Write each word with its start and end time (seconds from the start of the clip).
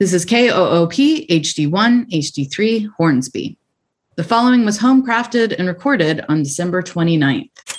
This 0.00 0.12
is 0.12 0.24
KOOP 0.24 1.26
HD1 1.28 2.08
HD3 2.12 2.88
Hornsby. 2.96 3.58
The 4.14 4.22
following 4.22 4.64
was 4.64 4.78
home 4.78 5.04
crafted 5.04 5.58
and 5.58 5.66
recorded 5.66 6.24
on 6.28 6.44
December 6.44 6.82
29th. 6.82 7.77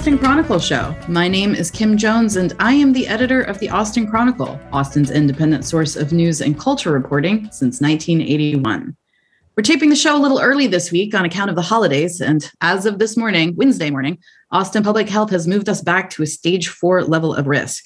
Austin 0.00 0.16
Chronicle 0.16 0.58
Show. 0.58 0.96
My 1.08 1.28
name 1.28 1.54
is 1.54 1.70
Kim 1.70 1.98
Jones, 1.98 2.36
and 2.36 2.54
I 2.58 2.72
am 2.72 2.94
the 2.94 3.06
editor 3.06 3.42
of 3.42 3.58
the 3.58 3.68
Austin 3.68 4.06
Chronicle, 4.06 4.58
Austin's 4.72 5.10
independent 5.10 5.66
source 5.66 5.94
of 5.94 6.10
news 6.10 6.40
and 6.40 6.58
culture 6.58 6.90
reporting 6.90 7.50
since 7.52 7.82
1981. 7.82 8.96
We're 9.54 9.62
taping 9.62 9.90
the 9.90 9.94
show 9.94 10.16
a 10.16 10.18
little 10.18 10.40
early 10.40 10.66
this 10.66 10.90
week 10.90 11.14
on 11.14 11.26
account 11.26 11.50
of 11.50 11.54
the 11.54 11.60
holidays, 11.60 12.22
and 12.22 12.50
as 12.62 12.86
of 12.86 12.98
this 12.98 13.14
morning, 13.14 13.54
Wednesday 13.56 13.90
morning, 13.90 14.16
Austin 14.50 14.82
Public 14.82 15.06
Health 15.06 15.28
has 15.32 15.46
moved 15.46 15.68
us 15.68 15.82
back 15.82 16.08
to 16.10 16.22
a 16.22 16.26
stage 16.26 16.68
four 16.68 17.04
level 17.04 17.34
of 17.34 17.46
risk. 17.46 17.84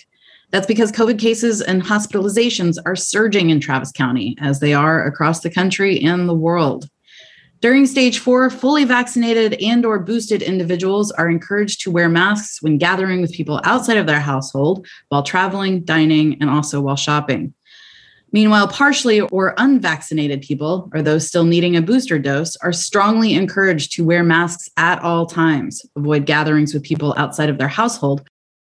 That's 0.52 0.68
because 0.68 0.92
COVID 0.92 1.18
cases 1.18 1.62
and 1.62 1.82
hospitalizations 1.82 2.76
are 2.86 2.94
surging 2.94 3.50
in 3.50 3.58
Travis 3.58 3.90
County, 3.90 4.36
as 4.40 4.60
they 4.60 4.72
are 4.72 5.04
across 5.04 5.40
the 5.40 5.50
country 5.50 6.00
and 6.00 6.28
the 6.28 6.34
world. 6.34 6.88
During 7.64 7.86
stage 7.86 8.18
four, 8.18 8.50
fully 8.50 8.84
vaccinated 8.84 9.54
and 9.54 9.86
or 9.86 9.98
boosted 9.98 10.42
individuals 10.42 11.10
are 11.12 11.30
encouraged 11.30 11.80
to 11.80 11.90
wear 11.90 12.10
masks 12.10 12.60
when 12.60 12.76
gathering 12.76 13.22
with 13.22 13.32
people 13.32 13.62
outside 13.64 13.96
of 13.96 14.06
their 14.06 14.20
household, 14.20 14.86
while 15.08 15.22
traveling, 15.22 15.82
dining, 15.82 16.36
and 16.42 16.50
also 16.50 16.82
while 16.82 16.94
shopping. 16.94 17.54
Meanwhile, 18.32 18.68
partially 18.68 19.22
or 19.22 19.54
unvaccinated 19.56 20.42
people, 20.42 20.90
or 20.92 21.00
those 21.00 21.26
still 21.26 21.44
needing 21.44 21.74
a 21.74 21.80
booster 21.80 22.18
dose, 22.18 22.54
are 22.56 22.70
strongly 22.70 23.32
encouraged 23.32 23.92
to 23.92 24.04
wear 24.04 24.22
masks 24.22 24.68
at 24.76 25.00
all 25.00 25.24
times, 25.24 25.86
avoid 25.96 26.26
gatherings 26.26 26.74
with 26.74 26.82
people 26.82 27.14
outside 27.16 27.48
of 27.48 27.56
their 27.56 27.68
household, 27.68 28.28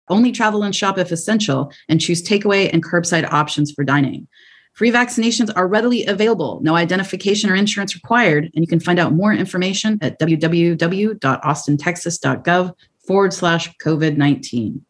only 0.09 0.31
travel 0.31 0.63
and 0.63 0.77
shop 0.77 0.99
if 0.99 1.11
essential, 1.11 1.73
and 1.89 2.01
choose 2.01 2.23
takeaway 2.23 2.73
and 2.73 2.85
curbside 2.85 3.29
options 3.33 3.73
for 3.73 3.83
dining. 3.83 4.29
Free 4.75 4.91
vaccinations 4.91 5.51
are 5.55 5.69
readily 5.69 6.05
available, 6.05 6.59
no 6.63 6.75
identification 6.75 7.49
or 7.49 7.55
insurance 7.55 7.95
required, 7.95 8.51
and 8.55 8.65
you 8.65 8.67
can 8.67 8.81
find 8.81 8.99
out 8.99 9.13
more 9.13 9.33
information 9.33 10.01
at 10.03 10.19
www.austintexas.gov 10.19 12.75
forward 13.07 13.33
slash 13.33 13.73
COVID 13.79 14.17
19. 14.17 14.85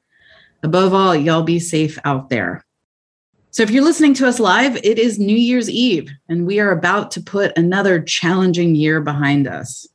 Above 0.62 0.94
all, 0.94 1.14
y'all 1.14 1.42
be 1.42 1.58
safe 1.58 1.98
out 2.06 2.30
there. 2.30 2.64
So, 3.50 3.62
if 3.62 3.70
you're 3.70 3.84
listening 3.84 4.14
to 4.14 4.26
us 4.26 4.40
live, 4.40 4.78
it 4.82 4.98
is 4.98 5.18
New 5.18 5.36
Year's 5.36 5.68
Eve, 5.68 6.10
and 6.30 6.46
we 6.46 6.60
are 6.60 6.70
about 6.70 7.10
to 7.12 7.20
put 7.20 7.52
another 7.58 8.00
challenging 8.00 8.74
year 8.74 9.02
behind 9.02 9.46
us. 9.46 9.86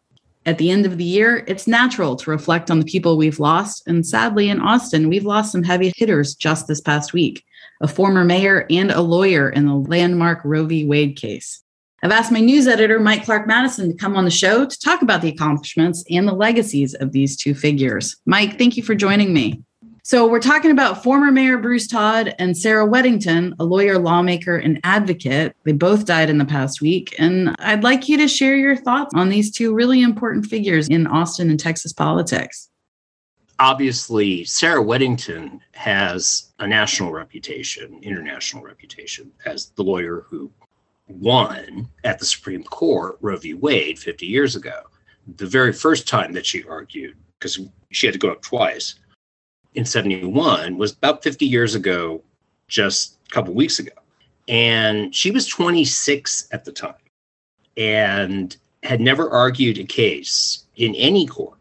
At 0.46 0.60
the 0.60 0.70
end 0.70 0.86
of 0.86 1.00
the 1.00 1.04
year, 1.04 1.44
it's 1.48 1.66
natural 1.66 2.16
to 2.18 2.30
reflect 2.30 2.70
on 2.70 2.78
the 2.78 2.86
people 2.86 3.18
we've 3.18 3.40
lost. 3.40 3.82
And 3.88 4.06
sadly, 4.06 4.50
in 4.50 4.62
Austin, 4.62 5.10
we've 5.10 5.26
lost 5.26 5.52
some 5.52 5.64
heavy 5.64 5.92
hitters 5.96 6.36
just 6.36 6.68
this 6.68 6.80
past 6.80 7.12
week 7.12 7.44
a 7.82 7.88
former 7.88 8.26
mayor, 8.26 8.66
and 8.70 8.92
a 8.92 9.02
lawyer 9.02 9.50
in 9.50 9.66
the 9.66 9.76
landmark 9.76 10.42
Roe 10.44 10.66
v. 10.66 10.86
Wade 10.86 11.16
case. 11.16 11.64
I've 12.02 12.12
asked 12.12 12.32
my 12.32 12.40
news 12.40 12.68
editor, 12.68 13.00
Mike 13.00 13.26
Clark 13.26 13.46
Madison, 13.46 13.90
to 13.92 13.98
come 13.98 14.16
on 14.16 14.24
the 14.24 14.32
show 14.32 14.66
to 14.66 14.80
talk 14.80 15.02
about 15.02 15.22
the 15.22 15.30
accomplishments 15.30 16.04
and 16.10 16.28
the 16.28 16.34
legacies 16.34 16.94
of 16.94 17.12
these 17.12 17.36
two 17.36 17.54
figures. 17.54 18.16
Mike, 18.26 18.58
thank 18.58 18.78
you 18.78 18.84
for 18.84 18.96
joining 18.96 19.34
me. 19.34 19.62
So, 20.04 20.26
we're 20.26 20.40
talking 20.40 20.72
about 20.72 21.04
former 21.04 21.30
Mayor 21.30 21.58
Bruce 21.58 21.88
Todd 21.88 22.34
and 22.40 22.58
Sarah 22.58 22.88
Weddington, 22.88 23.54
a 23.60 23.66
lawyer, 23.66 24.00
lawmaker, 24.00 24.56
and 24.56 24.80
advocate. 24.84 25.56
They 25.66 25.74
both 25.74 26.06
died 26.06 26.30
in 26.30 26.40
the 26.40 26.46
past 26.46 26.82
week. 26.82 27.14
And 27.20 27.56
I'd 27.60 27.84
like 27.84 28.10
you 28.10 28.18
to 28.18 28.28
share 28.28 28.56
your 28.56 28.76
thoughts 28.76 29.14
on 29.14 29.30
these 29.30 29.52
two 29.52 29.74
really 29.74 30.02
important 30.02 30.48
figures 30.48 30.88
in 30.88 31.06
Austin 31.06 31.50
and 31.50 31.60
Texas 31.60 31.94
politics 31.94 32.69
obviously 33.60 34.46
Sarah 34.46 34.84
Weddington 34.84 35.60
has 35.74 36.52
a 36.60 36.68
national 36.68 37.12
reputation, 37.12 38.00
international 38.02 38.64
reputation, 38.64 39.32
as 39.46 39.68
the 39.76 39.84
lawyer 39.84 40.26
who 40.28 40.50
won 41.08 41.88
at 42.04 42.20
the 42.20 42.26
Supreme 42.26 42.64
Court 42.64 43.18
Roe 43.22 43.38
v. 43.38 43.54
Wade 43.54 44.00
50 44.00 44.26
years 44.26 44.56
ago. 44.56 44.82
The 45.36 45.46
very 45.46 45.74
first 45.74 46.08
time 46.08 46.34
that 46.34 46.46
she 46.46 46.64
argued, 46.64 47.18
because 47.38 47.60
she 47.92 48.08
had 48.08 48.14
to 48.14 48.20
go 48.20 48.32
up 48.32 48.42
twice 48.42 48.96
in 49.76 49.86
71, 49.86 50.78
was 50.78 50.94
about 50.94 51.24
50 51.24 51.46
years 51.46 51.76
ago, 51.76 52.24
just 52.68 53.18
a 53.28 53.34
couple 53.34 53.54
weeks 53.54 53.80
ago. 53.80 53.92
And 54.48 55.14
she 55.14 55.32
was 55.32 55.46
26 55.48 56.48
at 56.52 56.66
the 56.66 56.72
time 56.72 56.96
and 57.78 58.56
had 58.84 59.02
never 59.02 59.30
argued 59.30 59.78
a 59.78 59.84
case 59.84 60.66
in 60.78 60.96
any 60.96 61.28
court 61.28 61.59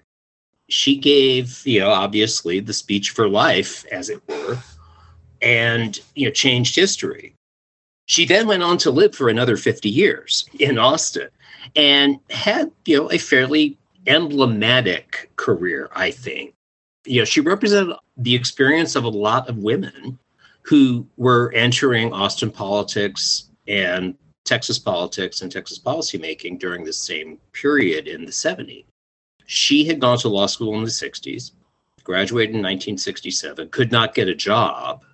she 0.69 0.97
gave, 0.97 1.63
you 1.67 1.81
know, 1.81 1.91
obviously 1.91 2.61
the 2.61 2.73
speech 2.73 3.11
for 3.11 3.29
life, 3.29 3.85
as 3.91 4.11
it 4.11 4.23
were, 4.29 4.59
and, 5.41 5.99
you 6.15 6.27
know, 6.27 6.33
changed 6.33 6.77
history. 6.77 7.35
She 8.07 8.25
then 8.25 8.47
went 8.47 8.63
on 8.63 8.79
to 8.79 8.91
live 8.91 9.15
for 9.15 9.29
another 9.29 9.57
50 9.57 9.89
years 9.89 10.49
in 10.59 10.79
Austin 10.79 11.29
and 11.77 12.19
had, 12.31 12.71
you 12.85 12.97
know, 12.97 13.11
a 13.11 13.19
fairly 13.19 13.77
emblematic 14.07 15.31
career, 15.37 15.91
I 15.95 16.11
think. 16.11 16.55
You 17.07 17.21
know, 17.21 17.25
she 17.25 17.41
represented 17.41 17.97
the 18.17 18.35
experience 18.35 18.97
of 18.97 19.05
a 19.05 19.09
lot 19.09 19.49
of 19.49 19.59
women 19.59 20.19
who 20.63 21.07
were 21.17 21.53
entering 21.55 22.13
Austin 22.13 22.51
politics 22.51 23.51
and 23.67 24.15
Texas 24.45 24.79
politics 24.79 25.41
and 25.41 25.53
Texas 25.53 25.79
policymaking 25.79 26.59
during 26.59 26.85
the 26.85 26.93
same 26.93 27.39
period 27.53 28.09
in 28.09 28.25
the 28.25 28.31
70s. 28.31 28.85
She 29.49 29.83
had 29.87 29.99
gone 29.99 30.19
to 30.19 30.29
law 30.29 30.45
school 30.45 30.75
in 30.75 30.85
the 30.85 30.91
60s, 30.91 31.53
graduated 32.05 32.55
in 32.55 32.61
1967, 32.61 33.71
could 33.71 33.91
not 33.91 34.15
get 34.15 34.29
a 34.29 34.35
job 34.35 35.07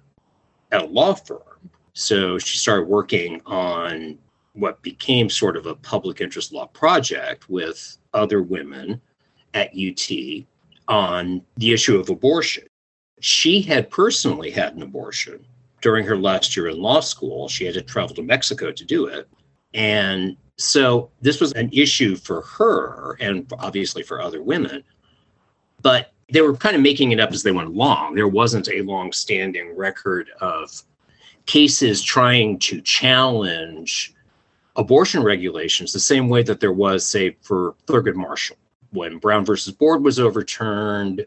at 0.72 0.82
a 0.82 0.86
law 0.86 1.14
firm. 1.14 1.70
So 1.92 2.36
she 2.40 2.58
started 2.58 2.88
working 2.88 3.40
on 3.46 4.18
what 4.54 4.82
became 4.82 5.30
sort 5.30 5.56
of 5.56 5.66
a 5.66 5.76
public 5.76 6.20
interest 6.20 6.52
law 6.52 6.66
project 6.66 7.48
with 7.48 7.96
other 8.12 8.42
women 8.42 9.00
at 9.54 9.70
UT 9.72 10.10
on 10.88 11.40
the 11.56 11.72
issue 11.72 11.96
of 11.96 12.10
abortion. 12.10 12.64
She 13.20 13.62
had 13.62 13.88
personally 13.88 14.50
had 14.50 14.74
an 14.74 14.82
abortion 14.82 15.46
during 15.80 16.04
her 16.06 16.18
last 16.18 16.56
year 16.56 16.66
in 16.66 16.82
law 16.82 16.98
school. 16.98 17.48
She 17.48 17.66
had 17.66 17.74
to 17.74 17.82
travel 17.82 18.16
to 18.16 18.22
Mexico 18.22 18.72
to 18.72 18.84
do 18.84 19.06
it. 19.06 19.28
And 19.74 20.36
so 20.56 21.10
this 21.20 21.40
was 21.40 21.52
an 21.52 21.70
issue 21.72 22.16
for 22.16 22.42
her 22.42 23.16
and 23.20 23.50
obviously 23.58 24.02
for 24.02 24.20
other 24.20 24.42
women. 24.42 24.84
But 25.82 26.12
they 26.32 26.40
were 26.40 26.56
kind 26.56 26.76
of 26.76 26.82
making 26.82 27.12
it 27.12 27.20
up 27.20 27.32
as 27.32 27.42
they 27.42 27.52
went 27.52 27.68
along. 27.68 28.14
There 28.14 28.28
wasn't 28.28 28.68
a 28.68 28.82
long 28.82 29.12
standing 29.12 29.76
record 29.76 30.30
of 30.40 30.82
cases 31.46 32.02
trying 32.02 32.58
to 32.60 32.80
challenge 32.80 34.14
abortion 34.76 35.22
regulations 35.22 35.92
the 35.92 36.00
same 36.00 36.28
way 36.28 36.42
that 36.42 36.60
there 36.60 36.72
was, 36.72 37.06
say, 37.06 37.36
for 37.42 37.74
Thurgood 37.86 38.14
Marshall. 38.14 38.56
When 38.90 39.18
Brown 39.18 39.44
versus 39.44 39.74
Board 39.74 40.02
was 40.02 40.20
overturned, 40.20 41.26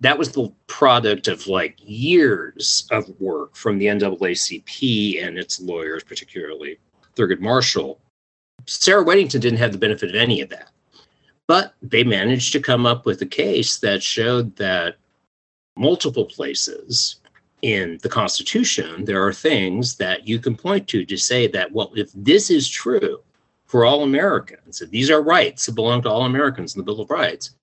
that 0.00 0.18
was 0.18 0.32
the 0.32 0.52
product 0.66 1.28
of 1.28 1.46
like 1.46 1.76
years 1.78 2.86
of 2.90 3.08
work 3.20 3.54
from 3.56 3.78
the 3.78 3.86
NAACP 3.86 5.24
and 5.24 5.38
its 5.38 5.60
lawyers, 5.60 6.04
particularly 6.04 6.78
Thurgood 7.16 7.40
Marshall, 7.40 8.00
Sarah 8.66 9.04
Weddington 9.04 9.40
didn't 9.40 9.58
have 9.58 9.72
the 9.72 9.78
benefit 9.78 10.10
of 10.10 10.16
any 10.16 10.40
of 10.40 10.48
that. 10.50 10.70
But 11.46 11.74
they 11.80 12.02
managed 12.02 12.52
to 12.52 12.60
come 12.60 12.86
up 12.86 13.06
with 13.06 13.22
a 13.22 13.26
case 13.26 13.78
that 13.78 14.02
showed 14.02 14.56
that 14.56 14.96
multiple 15.76 16.24
places 16.24 17.16
in 17.62 17.98
the 18.02 18.08
Constitution, 18.08 19.04
there 19.04 19.24
are 19.24 19.32
things 19.32 19.96
that 19.96 20.26
you 20.26 20.38
can 20.38 20.56
point 20.56 20.88
to 20.88 21.04
to 21.04 21.16
say 21.16 21.46
that, 21.48 21.72
well, 21.72 21.92
if 21.94 22.10
this 22.14 22.50
is 22.50 22.68
true 22.68 23.20
for 23.66 23.84
all 23.84 24.02
Americans, 24.02 24.82
if 24.82 24.90
these 24.90 25.10
are 25.10 25.22
rights 25.22 25.66
that 25.66 25.74
belong 25.74 26.02
to 26.02 26.10
all 26.10 26.24
Americans 26.24 26.74
in 26.74 26.80
the 26.80 26.84
Bill 26.84 27.00
of 27.00 27.10
Rights, 27.10 27.54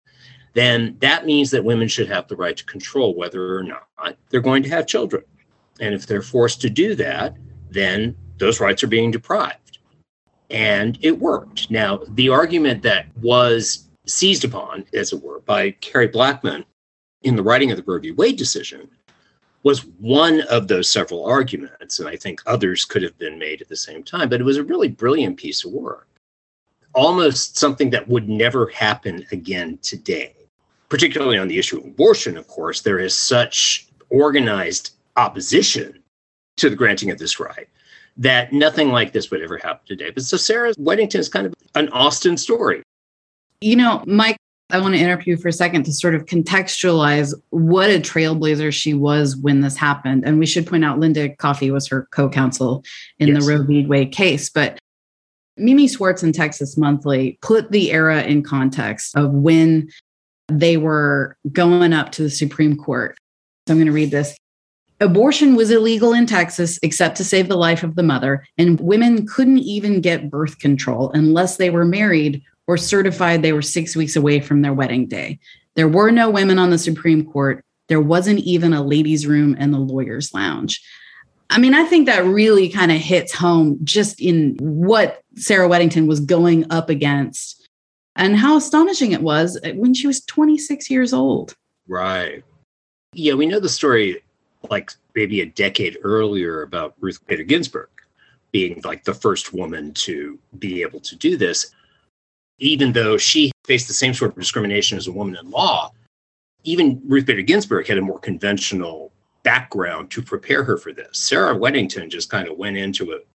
then 0.54 0.96
that 1.00 1.26
means 1.26 1.52
that 1.52 1.64
women 1.64 1.88
should 1.88 2.08
have 2.08 2.28
the 2.28 2.36
right 2.36 2.56
to 2.56 2.66
control 2.66 3.16
whether 3.16 3.58
or 3.58 3.64
not 3.64 4.18
they're 4.30 4.40
going 4.40 4.64
to 4.64 4.70
have 4.70 4.88
children. 4.88 5.24
And 5.80 5.94
if 5.94 6.06
they're 6.06 6.22
forced 6.22 6.62
to 6.62 6.70
do 6.70 6.96
that, 6.96 7.36
then 7.70 8.16
those 8.38 8.60
rights 8.60 8.84
are 8.84 8.88
being 8.88 9.12
deprived 9.12 9.63
and 10.50 10.98
it 11.02 11.20
worked. 11.20 11.72
Now, 11.72 12.02
the 12.10 12.30
argument 12.30 12.84
that 12.84 13.08
was 13.22 13.88
seized 14.06 14.44
upon, 14.44 14.86
as 14.94 15.14
it 15.14 15.22
were, 15.22 15.40
by 15.42 15.76
Harry 15.92 16.10
Blackmun 16.10 16.66
in 17.24 17.36
the 17.36 17.44
writing 17.44 17.72
of 17.72 17.78
the 17.78 17.84
Roe 17.84 18.00
v. 18.00 18.12
Wade 18.12 18.38
decision 18.38 18.90
was 19.64 19.86
one 20.00 20.42
of 20.42 20.68
those 20.68 20.90
several 20.90 21.26
arguments, 21.26 22.00
and 22.00 22.10
I 22.10 22.18
think 22.18 22.42
others 22.46 22.84
could 22.84 23.02
have 23.02 23.18
been 23.18 23.40
made 23.40 23.62
at 23.62 23.70
the 23.70 23.78
same 23.78 24.04
time, 24.04 24.28
but 24.28 24.42
it 24.42 24.44
was 24.44 24.58
a 24.58 24.64
really 24.64 24.90
brilliant 24.90 25.38
piece 25.38 25.64
of 25.64 25.72
work. 25.72 26.08
Almost 26.94 27.58
something 27.58 27.90
that 27.92 28.08
would 28.08 28.28
never 28.28 28.68
happen 28.68 29.26
again 29.32 29.80
today, 29.82 30.36
particularly 30.90 31.38
on 31.38 31.48
the 31.48 31.58
issue 31.58 31.80
of 31.80 31.86
abortion, 31.86 32.38
of 32.38 32.48
course, 32.48 32.82
there 32.82 33.00
is 33.00 33.18
such 33.18 33.88
organized 34.10 34.92
opposition 35.16 36.04
to 36.58 36.70
the 36.70 36.76
granting 36.76 37.10
of 37.10 37.18
this 37.18 37.40
right 37.40 37.68
that 38.18 38.54
nothing 38.54 38.90
like 38.90 39.14
this 39.14 39.32
would 39.32 39.42
ever 39.42 39.58
happen 39.58 39.86
today. 39.86 40.12
But 40.12 40.24
so 40.24 40.38
Sarah 40.38 40.74
Weddington 40.76 41.20
is 41.20 41.30
kind 41.30 41.48
of 41.48 41.54
an 41.76 41.90
Austin 41.90 42.38
story. 42.38 42.84
You 43.62 43.76
know, 43.76 44.04
Mike, 44.06 44.38
I 44.70 44.80
want 44.80 44.96
to 44.96 45.00
interrupt 45.00 45.28
you 45.28 45.38
for 45.38 45.48
a 45.48 45.54
second 45.54 45.84
to 45.84 45.94
sort 45.94 46.16
of 46.16 46.26
contextualize 46.26 47.34
what 47.50 47.90
a 47.90 48.00
trailblazer 48.00 48.72
she 48.74 48.94
was 48.94 49.36
when 49.38 49.62
this 49.62 49.78
happened. 49.78 50.24
And 50.26 50.40
we 50.40 50.46
should 50.46 50.68
point 50.68 50.84
out 50.84 51.00
Linda 51.00 51.36
Coffee 51.36 51.72
was 51.72 51.88
her 51.88 52.08
co 52.12 52.30
counsel 52.30 52.84
in 53.20 53.30
yes. 53.30 53.46
the 53.46 53.52
Roe 53.52 53.64
v. 53.64 53.86
Wade 53.86 54.12
case. 54.12 54.50
But 54.50 54.80
Mimi 55.58 55.88
Swartz 55.88 56.24
in 56.24 56.32
Texas 56.32 56.78
Monthly 56.78 57.38
put 57.42 57.72
the 57.72 57.92
era 57.92 58.24
in 58.24 58.42
context 58.44 59.16
of 59.16 59.32
when 59.32 59.90
they 60.48 60.78
were 60.78 61.38
going 61.52 61.94
up 61.94 62.12
to 62.14 62.24
the 62.24 62.30
Supreme 62.30 62.76
Court. 62.76 63.16
So 63.68 63.74
I'm 63.74 63.78
going 63.78 63.88
to 63.88 63.94
read 63.94 64.12
this. 64.12 64.36
Abortion 65.00 65.56
was 65.56 65.72
illegal 65.72 66.14
in 66.14 66.26
Texas 66.26 66.80
except 66.84 67.18
to 67.18 67.24
save 67.24 67.50
the 67.50 67.58
life 67.58 67.84
of 67.84 67.96
the 67.96 68.04
mother, 68.04 68.46
and 68.58 68.80
women 68.80 69.26
couldn't 69.28 69.60
even 69.60 70.02
get 70.02 70.30
birth 70.30 70.60
control 70.60 71.12
unless 71.14 71.58
they 71.58 71.70
were 71.70 71.86
married 71.86 72.42
or 72.68 72.78
certified 72.78 73.42
they 73.42 73.54
were 73.54 73.62
six 73.62 73.96
weeks 73.96 74.16
away 74.16 74.40
from 74.40 74.62
their 74.62 74.74
wedding 74.74 75.08
day. 75.08 75.40
There 75.76 75.90
were 75.90 76.12
no 76.12 76.30
women 76.30 76.60
on 76.60 76.70
the 76.70 76.78
Supreme 76.78 77.26
Court. 77.26 77.64
There 77.90 78.02
wasn't 78.02 78.40
even 78.40 78.74
a 78.74 78.84
ladies' 78.84 79.28
room 79.28 79.56
and 79.60 79.74
the 79.74 79.80
lawyer's 79.80 80.34
lounge. 80.34 80.82
I 81.50 81.60
mean, 81.60 81.74
I 81.74 81.84
think 81.84 82.06
that 82.06 82.26
really 82.26 82.70
kind 82.70 82.92
of 82.92 82.98
hits 82.98 83.34
home 83.34 83.80
just 83.84 84.22
in 84.22 84.56
what 84.60 85.22
Sarah 85.36 85.68
Weddington 85.68 86.08
was 86.08 86.20
going 86.20 86.66
up 86.72 86.90
against 86.90 87.68
and 88.16 88.38
how 88.38 88.56
astonishing 88.56 89.12
it 89.12 89.22
was 89.22 89.60
when 89.76 89.94
she 89.94 90.08
was 90.08 90.24
26 90.26 90.90
years 90.90 91.14
old. 91.14 91.56
Right. 91.88 92.44
Yeah, 93.14 93.34
we 93.34 93.46
know 93.46 93.60
the 93.60 93.70
story 93.70 94.24
like 94.70 94.92
maybe 95.16 95.42
a 95.42 95.46
decade 95.46 95.98
earlier 96.04 96.62
about 96.62 96.96
Ruth 97.00 97.26
Bader 97.28 97.44
Ginsburg 97.44 97.90
being 98.52 98.82
like 98.84 99.04
the 99.04 99.14
first 99.14 99.54
woman 99.54 99.94
to 99.94 100.40
be 100.60 100.82
able 100.82 101.00
to 101.02 101.16
do 101.16 101.38
this. 101.38 101.72
Even 102.60 102.94
though 102.94 103.18
she 103.18 103.52
faced 103.66 103.88
the 103.88 103.94
same 103.94 104.14
sort 104.14 104.32
of 104.32 104.38
discrimination 104.38 104.98
as 104.98 105.08
a 105.08 105.12
woman 105.12 105.36
in 105.36 105.50
law, 105.50 105.92
even 106.64 107.02
Ruth 107.06 107.26
Bader 107.26 107.42
Ginsburg 107.42 107.88
had 107.88 107.98
a 107.98 108.02
more 108.02 108.20
conventional 108.20 109.12
background 109.44 110.10
to 110.12 110.22
prepare 110.22 110.64
her 110.64 110.78
for 110.78 110.94
this. 110.94 111.20
Sarah 111.20 111.56
Weddington 111.56 112.10
just 112.10 112.30
kind 112.30 112.48
of 112.48 112.58
went 112.58 112.78
into 112.78 113.12
it 113.12 113.28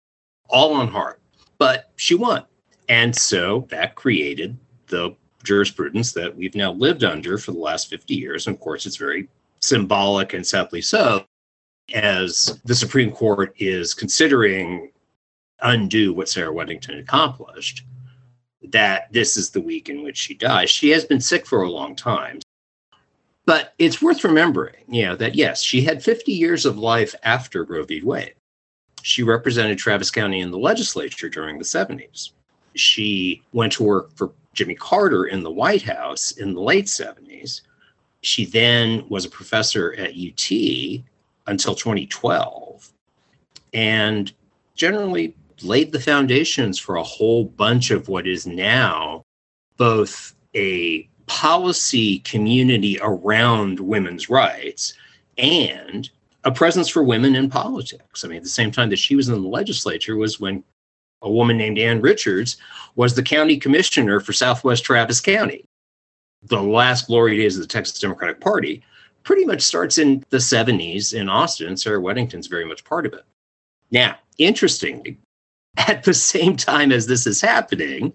all 0.49 0.75
on 0.75 0.87
heart, 0.87 1.20
but 1.58 1.90
she 1.96 2.14
won. 2.14 2.44
And 2.88 3.17
so 3.17 3.67
that 3.70 3.96
created 3.96 4.56
the 4.87 5.17
jurisprudence 5.43 6.12
that 6.12 6.37
we've 6.37 6.55
now 6.55 6.72
lived 6.72 7.02
under 7.02 7.38
for 7.38 7.52
the 7.52 7.58
last 7.58 7.88
50 7.88 8.14
years. 8.14 8.46
And 8.46 8.55
of 8.55 8.61
course, 8.61 8.87
it's 8.87 8.96
very 8.96 9.29
symbolic 9.67 10.33
and 10.33 10.47
sadly 10.47 10.81
so, 10.81 11.25
as 11.95 12.59
the 12.65 12.75
Supreme 12.75 13.13
Court 13.13 13.55
is 13.59 13.95
considering 13.95 14.91
undo 15.61 16.13
what 16.13 16.29
Sarah 16.29 16.53
Weddington 16.53 17.01
accomplished, 17.01 17.85
that 18.63 19.13
this 19.13 19.37
is 19.37 19.51
the 19.51 19.61
week 19.61 19.89
in 19.89 20.03
which 20.03 20.17
she 20.17 20.35
dies. 20.35 20.71
She 20.71 20.91
has 20.91 21.05
been 21.05 21.21
sick 21.21 21.47
for 21.47 21.63
a 21.63 21.71
long 21.71 21.95
time. 21.95 22.41
But 23.45 23.75
it's 23.79 24.03
worth 24.03 24.25
remembering, 24.25 24.83
you 24.89 25.05
know, 25.05 25.17
that 25.17 25.37
yes, 25.37 25.63
she 25.63 25.81
had 25.81 26.03
50 26.03 26.33
years 26.33 26.67
of 26.67 26.79
life 26.79 27.15
after 27.23 27.63
Roe 27.63 27.85
v. 27.85 28.03
Wade. 28.03 28.35
She 29.03 29.23
represented 29.23 29.79
Travis 29.79 30.11
County 30.11 30.41
in 30.41 30.51
the 30.51 30.59
legislature 30.59 31.29
during 31.29 31.59
the 31.59 31.65
70s. 31.65 32.31
She 32.75 33.43
went 33.53 33.73
to 33.75 33.85
work 33.85 34.11
for 34.17 34.33
Jimmy 34.53 34.75
Carter 34.75 35.27
in 35.27 35.45
the 35.45 35.51
White 35.51 35.83
House 35.83 36.33
in 36.33 36.55
the 36.55 36.61
late 36.61 36.87
70s. 36.87 37.61
She 38.26 38.44
then 38.44 39.08
was 39.08 39.25
a 39.25 39.31
professor 39.31 39.94
at 39.94 40.17
UT 40.17 40.50
until 41.46 41.76
2012 41.76 42.93
and 43.73 44.32
generally 44.75 45.37
laid 45.62 45.93
the 45.93 46.00
foundations 46.00 46.76
for 46.76 46.96
a 46.96 47.05
whole 47.05 47.44
bunch 47.44 47.93
of 47.93 48.08
what 48.08 48.26
is 48.26 48.44
now 48.44 49.23
both 49.76 50.34
a 50.56 51.08
policy 51.26 52.19
community 52.20 52.99
around 53.00 53.78
women's 53.78 54.29
rights 54.29 54.94
and 55.38 56.11
a 56.43 56.50
presence 56.50 56.88
for 56.88 57.05
women 57.05 57.37
in 57.37 57.49
politics. 57.49 58.25
I 58.25 58.29
mean, 58.29 58.38
at 58.38 58.43
the 58.43 58.49
same 58.49 58.72
time 58.72 58.90
that 58.90 58.99
she 58.99 59.14
was 59.14 59.29
in 59.29 59.40
the 59.40 59.49
legislature 59.49 60.17
was 60.17 60.40
when 60.40 60.64
a 61.22 61.31
woman 61.31 61.56
named 61.56 61.79
Ann 61.79 62.00
Richards 62.00 62.56
was 62.96 63.14
the 63.14 63.22
county 63.22 63.56
commissioner 63.56 64.19
for 64.19 64.32
Southwest 64.32 64.84
Travis 64.84 65.20
County 65.20 65.66
the 66.48 66.62
last 66.62 67.06
glory 67.06 67.37
days 67.37 67.56
of 67.56 67.62
the 67.62 67.69
Texas 67.69 67.98
Democratic 67.98 68.40
Party 68.40 68.82
pretty 69.22 69.44
much 69.44 69.62
starts 69.62 69.98
in 69.98 70.25
the 70.31 70.37
70s 70.37 71.12
in 71.12 71.28
Austin. 71.28 71.76
Sarah 71.76 72.00
Weddington's 72.00 72.46
very 72.46 72.64
much 72.64 72.84
part 72.84 73.06
of 73.06 73.12
it. 73.12 73.25
Now, 73.90 74.16
interestingly, 74.38 75.19
at 75.76 76.04
the 76.04 76.14
same 76.14 76.56
time 76.56 76.93
as 76.93 77.06
this 77.06 77.26
is 77.26 77.40
happening, 77.40 78.12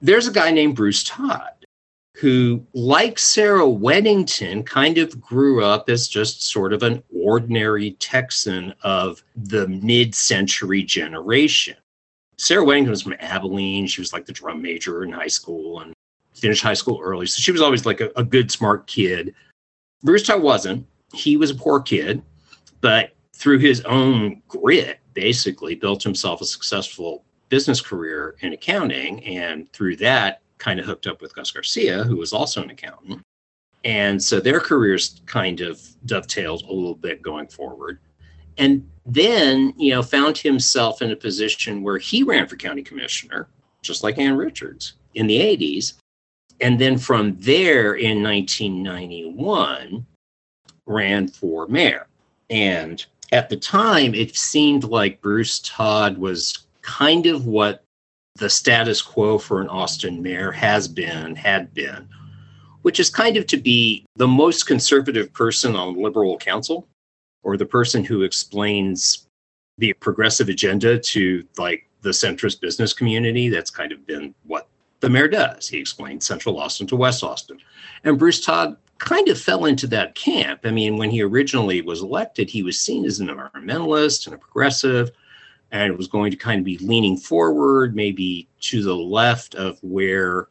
there's 0.00 0.28
a 0.28 0.32
guy 0.32 0.50
named 0.50 0.76
Bruce 0.76 1.02
Todd 1.04 1.50
who, 2.16 2.64
like 2.74 3.18
Sarah 3.18 3.66
Weddington, 3.66 4.64
kind 4.64 4.98
of 4.98 5.20
grew 5.20 5.64
up 5.64 5.90
as 5.90 6.06
just 6.06 6.42
sort 6.42 6.72
of 6.72 6.84
an 6.84 7.02
ordinary 7.12 7.92
Texan 7.92 8.72
of 8.82 9.24
the 9.34 9.66
mid 9.66 10.14
century 10.14 10.84
generation. 10.84 11.76
Sarah 12.38 12.64
Weddington 12.64 12.90
was 12.90 13.02
from 13.02 13.16
Abilene. 13.18 13.86
She 13.88 14.00
was 14.00 14.12
like 14.12 14.26
the 14.26 14.32
drum 14.32 14.62
major 14.62 15.02
in 15.02 15.10
high 15.10 15.26
school 15.26 15.80
and 15.80 15.92
finished 16.44 16.62
high 16.62 16.74
school 16.74 17.00
early. 17.02 17.24
So 17.24 17.40
she 17.40 17.52
was 17.52 17.62
always 17.62 17.86
like 17.86 18.02
a, 18.02 18.10
a 18.16 18.22
good, 18.22 18.50
smart 18.50 18.86
kid. 18.86 19.34
Bruce 20.02 20.24
Todd 20.24 20.42
wasn't. 20.42 20.86
He 21.14 21.38
was 21.38 21.50
a 21.50 21.54
poor 21.54 21.80
kid, 21.80 22.22
but 22.82 23.14
through 23.34 23.60
his 23.60 23.80
own 23.86 24.42
grit, 24.46 24.98
basically 25.14 25.74
built 25.74 26.02
himself 26.02 26.42
a 26.42 26.44
successful 26.44 27.24
business 27.48 27.80
career 27.80 28.36
in 28.40 28.52
accounting. 28.52 29.24
And 29.24 29.72
through 29.72 29.96
that, 29.96 30.42
kind 30.58 30.78
of 30.78 30.84
hooked 30.84 31.06
up 31.06 31.22
with 31.22 31.34
Gus 31.34 31.50
Garcia, 31.50 32.04
who 32.04 32.16
was 32.16 32.34
also 32.34 32.62
an 32.62 32.68
accountant. 32.68 33.22
And 33.82 34.22
so 34.22 34.38
their 34.38 34.60
careers 34.60 35.22
kind 35.24 35.62
of 35.62 35.80
dovetailed 36.04 36.64
a 36.64 36.72
little 36.72 36.94
bit 36.94 37.22
going 37.22 37.48
forward. 37.48 38.00
And 38.58 38.86
then, 39.06 39.72
you 39.78 39.92
know, 39.94 40.02
found 40.02 40.36
himself 40.36 41.00
in 41.00 41.10
a 41.10 41.16
position 41.16 41.82
where 41.82 41.96
he 41.96 42.22
ran 42.22 42.46
for 42.48 42.56
county 42.56 42.82
commissioner, 42.82 43.48
just 43.80 44.02
like 44.02 44.18
Ann 44.18 44.36
Richards 44.36 44.94
in 45.14 45.26
the 45.26 45.40
80s. 45.40 45.94
And 46.60 46.80
then 46.80 46.98
from 46.98 47.36
there 47.40 47.94
in 47.94 48.22
1991, 48.22 50.06
ran 50.86 51.28
for 51.28 51.66
mayor. 51.66 52.06
And 52.50 53.04
at 53.32 53.48
the 53.48 53.56
time, 53.56 54.14
it 54.14 54.36
seemed 54.36 54.84
like 54.84 55.20
Bruce 55.20 55.60
Todd 55.60 56.18
was 56.18 56.66
kind 56.82 57.26
of 57.26 57.46
what 57.46 57.82
the 58.36 58.50
status 58.50 59.00
quo 59.00 59.38
for 59.38 59.60
an 59.60 59.68
Austin 59.68 60.22
mayor 60.22 60.52
has 60.52 60.88
been, 60.88 61.34
had 61.34 61.72
been, 61.72 62.08
which 62.82 63.00
is 63.00 63.08
kind 63.10 63.36
of 63.36 63.46
to 63.46 63.56
be 63.56 64.04
the 64.16 64.28
most 64.28 64.66
conservative 64.66 65.32
person 65.32 65.74
on 65.76 66.00
liberal 66.00 66.36
council 66.36 66.86
or 67.42 67.56
the 67.56 67.66
person 67.66 68.04
who 68.04 68.22
explains 68.22 69.26
the 69.78 69.92
progressive 69.94 70.48
agenda 70.48 70.98
to 70.98 71.44
like 71.58 71.88
the 72.02 72.10
centrist 72.10 72.60
business 72.60 72.92
community. 72.92 73.48
That's 73.48 73.70
kind 73.70 73.92
of 73.92 74.06
been 74.06 74.34
what 74.44 74.68
the 75.04 75.10
mayor 75.10 75.28
does. 75.28 75.68
He 75.68 75.78
explained 75.78 76.22
Central 76.22 76.58
Austin 76.58 76.86
to 76.86 76.96
West 76.96 77.22
Austin. 77.22 77.58
And 78.04 78.18
Bruce 78.18 78.42
Todd 78.42 78.76
kind 78.96 79.28
of 79.28 79.38
fell 79.38 79.66
into 79.66 79.86
that 79.88 80.14
camp. 80.14 80.60
I 80.64 80.70
mean, 80.70 80.96
when 80.96 81.10
he 81.10 81.22
originally 81.22 81.82
was 81.82 82.00
elected, 82.00 82.48
he 82.48 82.62
was 82.62 82.80
seen 82.80 83.04
as 83.04 83.20
an 83.20 83.28
environmentalist 83.28 84.24
and 84.24 84.34
a 84.34 84.38
progressive, 84.38 85.10
and 85.70 85.98
was 85.98 86.08
going 86.08 86.30
to 86.30 86.38
kind 86.38 86.58
of 86.58 86.64
be 86.64 86.78
leaning 86.78 87.18
forward, 87.18 87.94
maybe 87.94 88.48
to 88.60 88.82
the 88.82 88.96
left 88.96 89.54
of 89.56 89.78
where 89.82 90.48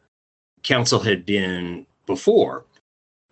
council 0.62 1.00
had 1.00 1.26
been 1.26 1.84
before. 2.06 2.64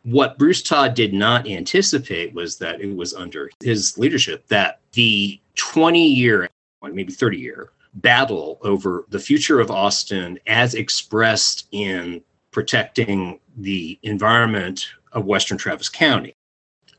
What 0.03 0.39
Bruce 0.39 0.63
Todd 0.63 0.95
did 0.95 1.15
not 1.15 1.49
anticipate 1.49 2.35
was 2.35 2.59
that 2.59 2.81
it 2.81 2.97
was 2.97 3.15
under 3.15 3.49
his 3.61 3.97
leadership 3.97 4.49
that 4.49 4.81
the 4.91 5.41
20 5.55 6.05
year, 6.05 6.49
maybe 6.83 7.13
30 7.13 7.39
year 7.39 7.71
battle 7.95 8.59
over 8.63 9.07
the 9.11 9.19
future 9.19 9.61
of 9.61 9.71
Austin 9.71 10.39
as 10.47 10.75
expressed 10.75 11.69
in 11.73 12.23
protecting 12.51 13.39
the 13.57 13.99
environment 14.03 14.87
of 15.13 15.27
Western 15.27 15.59
Travis 15.59 15.89
County 15.89 16.35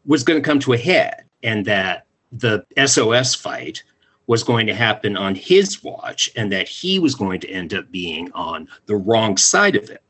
was 0.05 0.23
going 0.23 0.41
to 0.41 0.45
come 0.45 0.59
to 0.59 0.73
a 0.73 0.77
head, 0.77 1.23
and 1.43 1.65
that 1.65 2.05
the 2.31 2.65
SOS 2.85 3.35
fight 3.35 3.83
was 4.27 4.43
going 4.43 4.67
to 4.67 4.73
happen 4.73 5.17
on 5.17 5.35
his 5.35 5.83
watch, 5.83 6.29
and 6.35 6.51
that 6.51 6.67
he 6.67 6.99
was 6.99 7.15
going 7.15 7.39
to 7.39 7.49
end 7.49 7.73
up 7.73 7.89
being 7.91 8.31
on 8.33 8.67
the 8.85 8.95
wrong 8.95 9.37
side 9.37 9.75
of 9.75 9.89
it. 9.89 10.01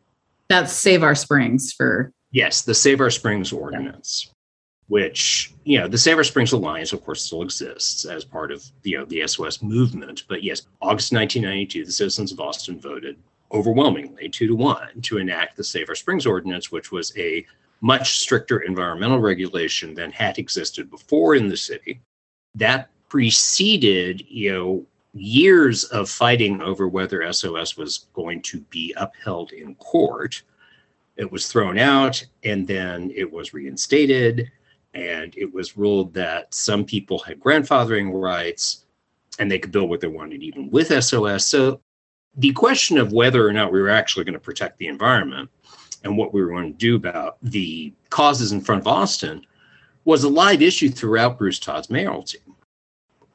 That's 0.50 0.74
Save 0.74 1.04
Our 1.04 1.16
Springs 1.16 1.72
for. 1.74 2.12
Yes, 2.32 2.64
the 2.64 2.74
Save 2.74 3.00
Our 3.02 3.10
Springs 3.10 3.54
ordinance 3.54 4.33
which 4.88 5.54
you 5.64 5.80
know 5.80 5.88
the 5.88 5.98
Save 5.98 6.18
Our 6.18 6.24
Springs 6.24 6.52
Alliance, 6.52 6.94
of 6.94 7.04
course, 7.04 7.24
still 7.24 7.42
exists 7.42 8.06
as 8.06 8.26
part 8.26 8.52
of 8.52 8.64
you 8.84 8.98
know 8.98 9.06
the 9.06 9.26
SOS 9.28 9.62
movement. 9.62 10.24
But 10.28 10.44
yes, 10.44 10.68
August 10.82 11.14
1992, 11.14 11.86
the 11.86 11.92
citizens 11.92 12.32
of 12.32 12.40
Austin 12.40 12.80
voted 12.80 13.18
overwhelmingly 13.52 14.30
two 14.30 14.48
to 14.48 14.56
one 14.56 15.02
to 15.02 15.20
enact 15.20 15.56
the 15.56 15.64
Save 15.64 15.90
Our 15.90 15.96
Springs 15.96 16.26
ordinance, 16.26 16.72
which 16.72 16.92
was 16.92 17.16
a 17.18 17.46
much 17.82 18.20
stricter 18.20 18.60
environmental 18.60 19.20
regulation 19.20 19.94
than 19.94 20.12
had 20.12 20.38
existed 20.38 20.90
before 20.90 21.36
in 21.36 21.50
the 21.50 21.58
city. 21.58 22.00
That 22.56 22.90
preceded, 23.10 24.24
you 24.28 24.52
know, 24.52 24.86
years 25.14 25.84
of 25.86 26.10
fighting 26.10 26.62
over 26.62 26.88
whether 26.88 27.32
SOS 27.32 27.78
was 27.78 28.08
going 28.14 28.42
to 28.42 28.62
be 28.62 28.94
upheld 28.98 29.52
in 29.52 29.76
court. 29.76 30.42
It 31.18 31.32
was 31.32 31.52
thrown 31.52 31.78
out 31.78 32.26
and 32.44 32.68
then 32.68 33.12
it 33.16 33.32
was 33.32 33.54
reinstated. 33.54 34.52
And 34.94 35.34
it 35.36 35.52
was 35.54 35.78
ruled 35.78 36.14
that 36.14 36.54
some 36.54 36.86
people 36.86 37.20
had 37.20 37.40
grandfathering 37.40 38.12
rights 38.14 38.86
and 39.40 39.50
they 39.50 39.60
could 39.60 39.72
build 39.72 39.90
what 39.90 40.02
they 40.02 40.08
wanted, 40.08 40.44
even 40.44 40.70
with 40.70 41.04
SOS. 41.04 41.46
So 41.46 41.80
the 42.38 42.52
question 42.54 42.98
of 42.98 43.14
whether 43.14 43.48
or 43.48 43.54
not 43.54 43.72
we 43.72 43.82
were 43.82 43.90
actually 43.90 44.26
going 44.26 44.34
to 44.34 44.40
protect 44.40 44.78
the 44.78 44.88
environment 44.88 45.50
and 46.04 46.18
what 46.18 46.34
we 46.34 46.42
were 46.42 46.52
going 46.52 46.72
to 46.72 46.78
do 46.78 46.96
about 46.96 47.38
the 47.42 47.94
causes 48.10 48.52
in 48.52 48.62
front 48.62 48.82
of 48.82 48.88
Austin 48.88 49.46
was 50.06 50.24
a 50.24 50.30
live 50.30 50.62
issue 50.62 50.90
throughout 50.90 51.38
Bruce 51.38 51.60
Todd's 51.60 51.90
mayoralty. 51.90 52.40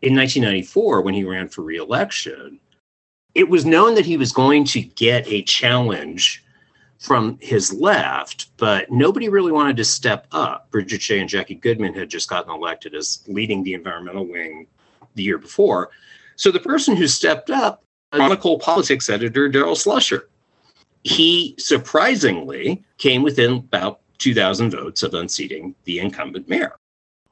In 0.03 0.15
1994, 0.15 1.01
when 1.01 1.15
he 1.15 1.25
ran 1.25 1.49
for 1.49 1.63
reelection, 1.63 2.61
it 3.35 3.49
was 3.49 3.65
known 3.65 3.95
that 3.95 4.07
he 4.07 4.17
was 4.17 4.33
going 4.33 4.65
to 4.65 4.83
get 4.83 5.27
a 5.27 5.43
challenge 5.43 6.45
from 6.99 7.39
his 7.41 7.73
left, 7.73 8.51
but 8.57 8.91
nobody 8.91 9.29
really 9.29 9.53
wanted 9.53 9.77
to 9.77 9.85
step 9.85 10.27
up. 10.33 10.71
Brigid 10.71 11.01
Shea 11.01 11.21
and 11.21 11.29
Jackie 11.29 11.55
Goodman 11.55 11.95
had 11.95 12.11
just 12.11 12.29
gotten 12.29 12.53
elected 12.53 12.95
as 12.95 13.23
leading 13.29 13.63
the 13.63 13.75
environmental 13.75 14.27
wing 14.27 14.67
the 15.15 15.23
year 15.23 15.39
before. 15.39 15.91
So 16.37 16.51
the 16.51 16.61
person 16.61 16.97
who 16.97 17.07
stepped 17.07 17.51
up, 17.51 17.85
Chronicle 18.13 18.59
politics 18.59 19.09
editor 19.09 19.49
Daryl 19.49 19.77
Slusher, 19.77 20.23
he 21.05 21.55
surprisingly 21.59 22.85
came 22.97 23.23
within 23.23 23.53
about 23.53 24.01
2,000 24.19 24.71
votes 24.71 25.03
of 25.03 25.15
unseating 25.15 25.75
the 25.85 26.01
incumbent 26.01 26.49
mayor. 26.49 26.77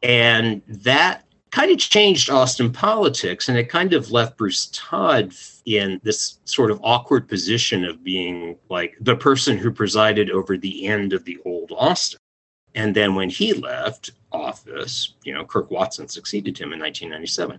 And 0.02 0.62
that 0.68 1.25
kind 1.56 1.70
of 1.70 1.78
changed 1.78 2.28
Austin 2.28 2.70
politics 2.70 3.48
and 3.48 3.56
it 3.56 3.70
kind 3.70 3.94
of 3.94 4.10
left 4.10 4.36
Bruce 4.36 4.68
Todd 4.75 5.32
in 5.64 5.98
this 6.04 6.38
sort 6.44 6.70
of 6.70 6.78
awkward 6.84 7.26
position 7.26 7.82
of 7.82 8.04
being 8.04 8.56
like 8.68 8.94
the 9.00 9.16
person 9.16 9.56
who 9.56 9.70
presided 9.70 10.30
over 10.30 10.58
the 10.58 10.86
end 10.86 11.14
of 11.14 11.25
the 11.25 11.38
old 11.46 11.72
Austin. 11.75 12.18
And 12.75 12.94
then 12.94 13.14
when 13.14 13.30
he 13.30 13.54
left 13.54 14.10
office, 14.32 15.14
you 15.25 15.32
know, 15.32 15.46
Kirk 15.46 15.70
Watson 15.70 16.08
succeeded 16.08 16.58
him 16.58 16.75
in 16.75 16.78
1997. 16.78 17.58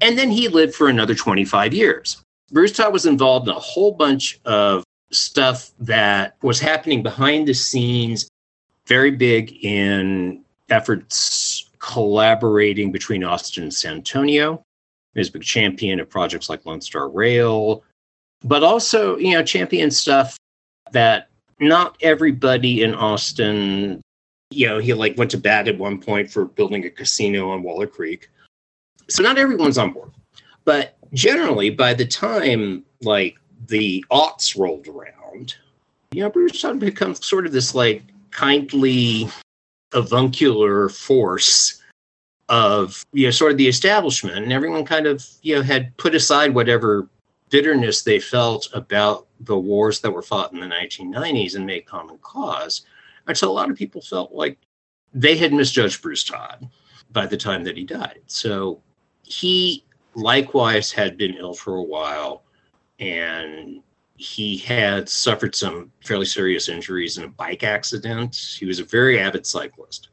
And 0.00 0.16
then 0.16 0.30
he 0.30 0.48
lived 0.48 0.74
for 0.74 0.88
another 0.88 1.14
25 1.14 1.74
years. 1.74 2.22
Bruce 2.50 2.72
Todd 2.72 2.94
was 2.94 3.04
involved 3.04 3.48
in 3.48 3.54
a 3.54 3.60
whole 3.60 3.92
bunch 3.92 4.40
of 4.46 4.82
stuff 5.10 5.72
that 5.80 6.38
was 6.40 6.58
happening 6.58 7.02
behind 7.02 7.46
the 7.46 7.54
scenes, 7.54 8.30
very 8.86 9.10
big 9.10 9.62
in 9.62 10.42
efforts 10.70 11.65
collaborating 11.86 12.90
between 12.90 13.24
Austin 13.24 13.62
and 13.62 13.72
San 13.72 13.94
Antonio. 13.94 14.62
He 15.14 15.22
a 15.22 15.30
big 15.30 15.42
champion 15.42 16.00
of 16.00 16.10
projects 16.10 16.50
like 16.50 16.66
Lone 16.66 16.80
Star 16.80 17.08
Rail, 17.08 17.82
but 18.44 18.62
also, 18.62 19.16
you 19.16 19.32
know, 19.32 19.42
champion 19.42 19.90
stuff 19.90 20.36
that 20.92 21.28
not 21.58 21.96
everybody 22.02 22.82
in 22.82 22.94
Austin, 22.94 24.02
you 24.50 24.66
know, 24.66 24.78
he 24.78 24.92
like 24.92 25.16
went 25.16 25.30
to 25.30 25.38
bat 25.38 25.68
at 25.68 25.78
one 25.78 25.98
point 25.98 26.30
for 26.30 26.44
building 26.44 26.84
a 26.84 26.90
casino 26.90 27.50
on 27.50 27.62
Waller 27.62 27.86
Creek. 27.86 28.28
So 29.08 29.22
not 29.22 29.38
everyone's 29.38 29.78
on 29.78 29.92
board. 29.92 30.10
But 30.64 30.96
generally, 31.14 31.70
by 31.70 31.94
the 31.94 32.06
time 32.06 32.84
like 33.00 33.38
the 33.68 34.04
aughts 34.10 34.58
rolled 34.58 34.88
around, 34.88 35.54
you 36.12 36.22
know, 36.22 36.30
Bruce 36.30 36.60
Todd 36.60 36.78
becomes 36.78 37.24
sort 37.24 37.46
of 37.46 37.52
this 37.52 37.74
like 37.74 38.02
kindly 38.32 39.30
avuncular 39.96 40.88
force 40.88 41.82
of 42.48 43.04
you 43.12 43.26
know 43.26 43.30
sort 43.32 43.50
of 43.50 43.58
the 43.58 43.66
establishment 43.66 44.36
and 44.36 44.52
everyone 44.52 44.84
kind 44.84 45.06
of 45.06 45.26
you 45.42 45.56
know 45.56 45.62
had 45.62 45.96
put 45.96 46.14
aside 46.14 46.54
whatever 46.54 47.08
bitterness 47.50 48.02
they 48.02 48.20
felt 48.20 48.68
about 48.72 49.26
the 49.40 49.56
wars 49.56 50.00
that 50.00 50.10
were 50.10 50.22
fought 50.22 50.52
in 50.52 50.60
the 50.60 50.66
1990s 50.66 51.54
and 51.54 51.66
made 51.66 51.86
common 51.86 52.18
cause. 52.18 52.82
And 53.26 53.36
so 53.36 53.50
a 53.50 53.52
lot 53.52 53.70
of 53.70 53.76
people 53.76 54.00
felt 54.00 54.32
like 54.32 54.58
they 55.12 55.36
had 55.36 55.52
misjudged 55.52 56.02
bruce 56.02 56.24
todd 56.24 56.68
by 57.12 57.26
the 57.26 57.36
time 57.36 57.64
that 57.64 57.76
he 57.76 57.84
died. 57.84 58.20
So 58.26 58.80
he 59.22 59.84
likewise 60.14 60.92
had 60.92 61.16
been 61.16 61.34
ill 61.34 61.54
for 61.54 61.76
a 61.76 61.82
while 61.82 62.42
and 62.98 63.82
he 64.16 64.56
had 64.56 65.08
suffered 65.08 65.54
some 65.54 65.92
fairly 66.04 66.24
serious 66.24 66.68
injuries 66.68 67.18
in 67.18 67.24
a 67.24 67.28
bike 67.28 67.62
accident. 67.62 68.36
He 68.58 68.66
was 68.66 68.80
a 68.80 68.84
very 68.84 69.20
avid 69.20 69.46
cyclist, 69.46 70.08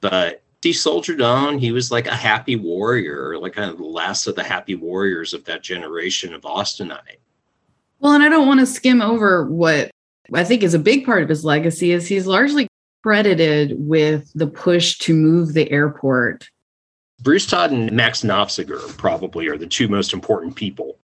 but 0.00 0.42
he 0.62 0.72
soldiered 0.72 1.20
on. 1.20 1.58
He 1.58 1.72
was 1.72 1.90
like 1.90 2.06
a 2.06 2.14
happy 2.14 2.56
warrior, 2.56 3.38
like 3.38 3.54
kind 3.54 3.70
of 3.70 3.78
the 3.78 3.84
last 3.84 4.26
of 4.26 4.36
the 4.36 4.44
happy 4.44 4.74
warriors 4.74 5.34
of 5.34 5.44
that 5.44 5.62
generation 5.62 6.32
of 6.32 6.42
Austinite. 6.42 7.18
Well, 8.00 8.12
and 8.12 8.22
I 8.22 8.28
don't 8.28 8.46
want 8.46 8.60
to 8.60 8.66
skim 8.66 9.02
over 9.02 9.46
what 9.46 9.90
I 10.32 10.44
think 10.44 10.62
is 10.62 10.74
a 10.74 10.78
big 10.78 11.04
part 11.04 11.22
of 11.22 11.28
his 11.28 11.44
legacy 11.44 11.92
is 11.92 12.06
he's 12.06 12.26
largely 12.26 12.68
credited 13.02 13.74
with 13.78 14.30
the 14.34 14.46
push 14.46 14.98
to 14.98 15.14
move 15.14 15.52
the 15.52 15.70
airport. 15.70 16.48
Bruce 17.22 17.46
Todd 17.46 17.70
and 17.70 17.92
Max 17.92 18.22
Nofziger 18.22 18.96
probably 18.96 19.48
are 19.48 19.58
the 19.58 19.66
two 19.66 19.88
most 19.88 20.12
important 20.12 20.56
people 20.56 20.98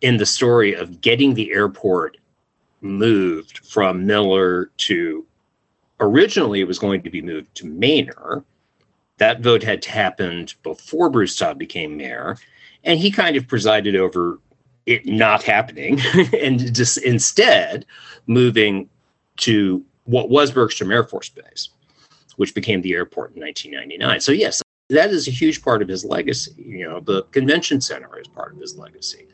in 0.00 0.16
the 0.16 0.26
story 0.26 0.74
of 0.74 1.00
getting 1.00 1.34
the 1.34 1.52
airport 1.52 2.16
moved 2.80 3.58
from 3.66 4.06
Miller 4.06 4.70
to 4.78 5.26
originally 6.00 6.60
it 6.60 6.68
was 6.68 6.78
going 6.78 7.02
to 7.02 7.10
be 7.10 7.22
moved 7.22 7.54
to 7.56 7.66
Manor. 7.66 8.44
That 9.18 9.40
vote 9.40 9.62
had 9.62 9.84
happened 9.84 10.54
before 10.62 11.10
Bruce 11.10 11.36
Todd 11.36 11.58
became 11.58 11.96
mayor, 11.96 12.36
and 12.84 13.00
he 13.00 13.10
kind 13.10 13.36
of 13.36 13.48
presided 13.48 13.96
over 13.96 14.38
it 14.86 15.04
not 15.06 15.42
happening 15.42 16.00
and 16.40 16.72
just 16.72 16.98
instead 16.98 17.84
moving 18.26 18.88
to 19.38 19.84
what 20.04 20.30
was 20.30 20.52
Bergstrom 20.52 20.92
Air 20.92 21.04
Force 21.04 21.28
Base, 21.28 21.70
which 22.36 22.54
became 22.54 22.80
the 22.80 22.94
airport 22.94 23.34
in 23.34 23.42
1999. 23.42 24.20
So, 24.20 24.30
yes, 24.30 24.62
that 24.88 25.10
is 25.10 25.26
a 25.26 25.32
huge 25.32 25.62
part 25.62 25.82
of 25.82 25.88
his 25.88 26.04
legacy. 26.04 26.54
You 26.56 26.88
know, 26.88 27.00
the 27.00 27.24
convention 27.24 27.80
center 27.80 28.18
is 28.18 28.28
part 28.28 28.52
of 28.52 28.60
his 28.60 28.76
legacy 28.78 29.26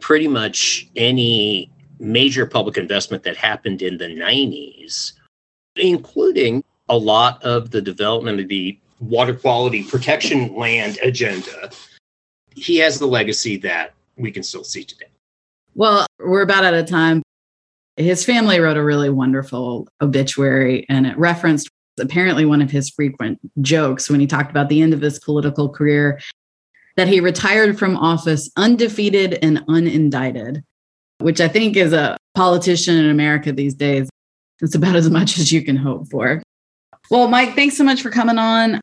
pretty 0.00 0.28
much 0.28 0.88
any 0.96 1.70
major 1.98 2.46
public 2.46 2.76
investment 2.76 3.22
that 3.22 3.36
happened 3.36 3.82
in 3.82 3.98
the 3.98 4.06
90s, 4.06 5.12
including 5.76 6.64
a 6.88 6.96
lot 6.96 7.42
of 7.42 7.70
the 7.70 7.80
development 7.80 8.40
of 8.40 8.48
the 8.48 8.78
water 9.00 9.34
quality 9.34 9.82
protection 9.84 10.54
land 10.56 10.98
agenda. 11.02 11.70
He 12.54 12.76
has 12.78 12.98
the 12.98 13.06
legacy 13.06 13.56
that 13.58 13.94
we 14.16 14.30
can 14.30 14.42
still 14.42 14.64
see 14.64 14.84
today. 14.84 15.06
Well, 15.74 16.06
we're 16.18 16.42
about 16.42 16.64
out 16.64 16.74
of 16.74 16.86
time. 16.86 17.22
His 17.96 18.24
family 18.24 18.60
wrote 18.60 18.76
a 18.76 18.84
really 18.84 19.10
wonderful 19.10 19.88
obituary, 20.00 20.86
and 20.88 21.06
it 21.06 21.16
referenced 21.16 21.68
apparently 22.00 22.44
one 22.44 22.62
of 22.62 22.70
his 22.70 22.90
frequent 22.90 23.38
jokes 23.60 24.08
when 24.08 24.20
he 24.20 24.26
talked 24.26 24.50
about 24.50 24.68
the 24.68 24.82
end 24.82 24.94
of 24.94 25.00
his 25.00 25.18
political 25.18 25.68
career 25.68 26.20
that 26.96 27.08
he 27.08 27.20
retired 27.20 27.78
from 27.78 27.96
office 27.96 28.50
undefeated 28.56 29.38
and 29.42 29.58
unindicted, 29.66 30.62
which 31.18 31.40
I 31.40 31.48
think 31.48 31.76
is 31.76 31.92
a 31.92 32.16
politician 32.34 32.96
in 32.96 33.10
America 33.10 33.52
these 33.52 33.74
days. 33.74 34.08
It's 34.60 34.74
about 34.74 34.96
as 34.96 35.10
much 35.10 35.38
as 35.38 35.50
you 35.50 35.62
can 35.64 35.76
hope 35.76 36.08
for. 36.08 36.42
Well, 37.10 37.28
Mike, 37.28 37.54
thanks 37.54 37.76
so 37.76 37.84
much 37.84 38.02
for 38.02 38.10
coming 38.10 38.38
on. 38.38 38.80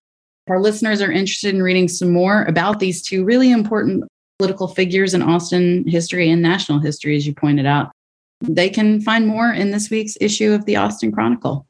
our 0.49 0.59
listeners 0.59 1.01
are 1.01 1.11
interested 1.11 1.53
in 1.53 1.61
reading 1.61 1.87
some 1.87 2.11
more 2.11 2.43
about 2.43 2.79
these 2.79 3.01
two 3.01 3.23
really 3.23 3.51
important 3.51 4.03
political 4.39 4.67
figures 4.67 5.13
in 5.13 5.21
Austin 5.21 5.85
history 5.85 6.29
and 6.29 6.41
national 6.41 6.79
history, 6.79 7.15
as 7.15 7.27
you 7.27 7.33
pointed 7.33 7.65
out, 7.65 7.91
they 8.41 8.69
can 8.69 9.01
find 9.01 9.27
more 9.27 9.51
in 9.51 9.71
this 9.71 9.89
week's 9.89 10.17
issue 10.21 10.53
of 10.53 10.65
the 10.65 10.77
Austin 10.77 11.11
Chronicle. 11.11 11.67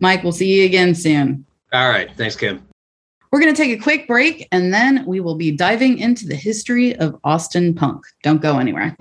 Mike, 0.00 0.24
we'll 0.24 0.32
see 0.32 0.52
you 0.52 0.64
again 0.64 0.94
soon. 0.94 1.46
All 1.72 1.88
right. 1.88 2.10
Thanks, 2.16 2.34
Kim. 2.34 2.66
We're 3.32 3.40
going 3.40 3.54
to 3.54 3.62
take 3.62 3.72
a 3.72 3.82
quick 3.82 4.06
break 4.06 4.46
and 4.52 4.74
then 4.74 5.06
we 5.06 5.20
will 5.20 5.36
be 5.36 5.52
diving 5.52 5.98
into 5.98 6.26
the 6.26 6.34
history 6.34 6.94
of 6.96 7.18
Austin 7.24 7.74
punk. 7.74 8.04
Don't 8.22 8.42
go 8.42 8.58
anywhere. 8.58 8.94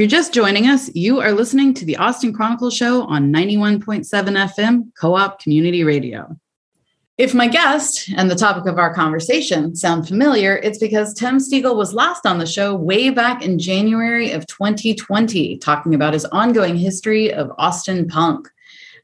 You're 0.00 0.08
just 0.08 0.32
joining 0.32 0.66
us, 0.66 0.90
you 0.94 1.20
are 1.20 1.30
listening 1.30 1.74
to 1.74 1.84
the 1.84 1.98
Austin 1.98 2.32
Chronicle 2.32 2.70
Show 2.70 3.02
on 3.02 3.30
91.7 3.30 4.06
FM 4.08 4.84
Co 4.98 5.14
op 5.14 5.42
Community 5.42 5.84
Radio. 5.84 6.38
If 7.18 7.34
my 7.34 7.46
guest 7.46 8.08
and 8.16 8.30
the 8.30 8.34
topic 8.34 8.64
of 8.64 8.78
our 8.78 8.94
conversation 8.94 9.76
sound 9.76 10.08
familiar, 10.08 10.56
it's 10.56 10.78
because 10.78 11.12
Tim 11.12 11.36
Stegall 11.36 11.76
was 11.76 11.92
last 11.92 12.24
on 12.24 12.38
the 12.38 12.46
show 12.46 12.74
way 12.74 13.10
back 13.10 13.44
in 13.44 13.58
January 13.58 14.30
of 14.30 14.46
2020, 14.46 15.58
talking 15.58 15.94
about 15.94 16.14
his 16.14 16.24
ongoing 16.24 16.76
history 16.76 17.30
of 17.30 17.52
Austin 17.58 18.08
punk. 18.08 18.48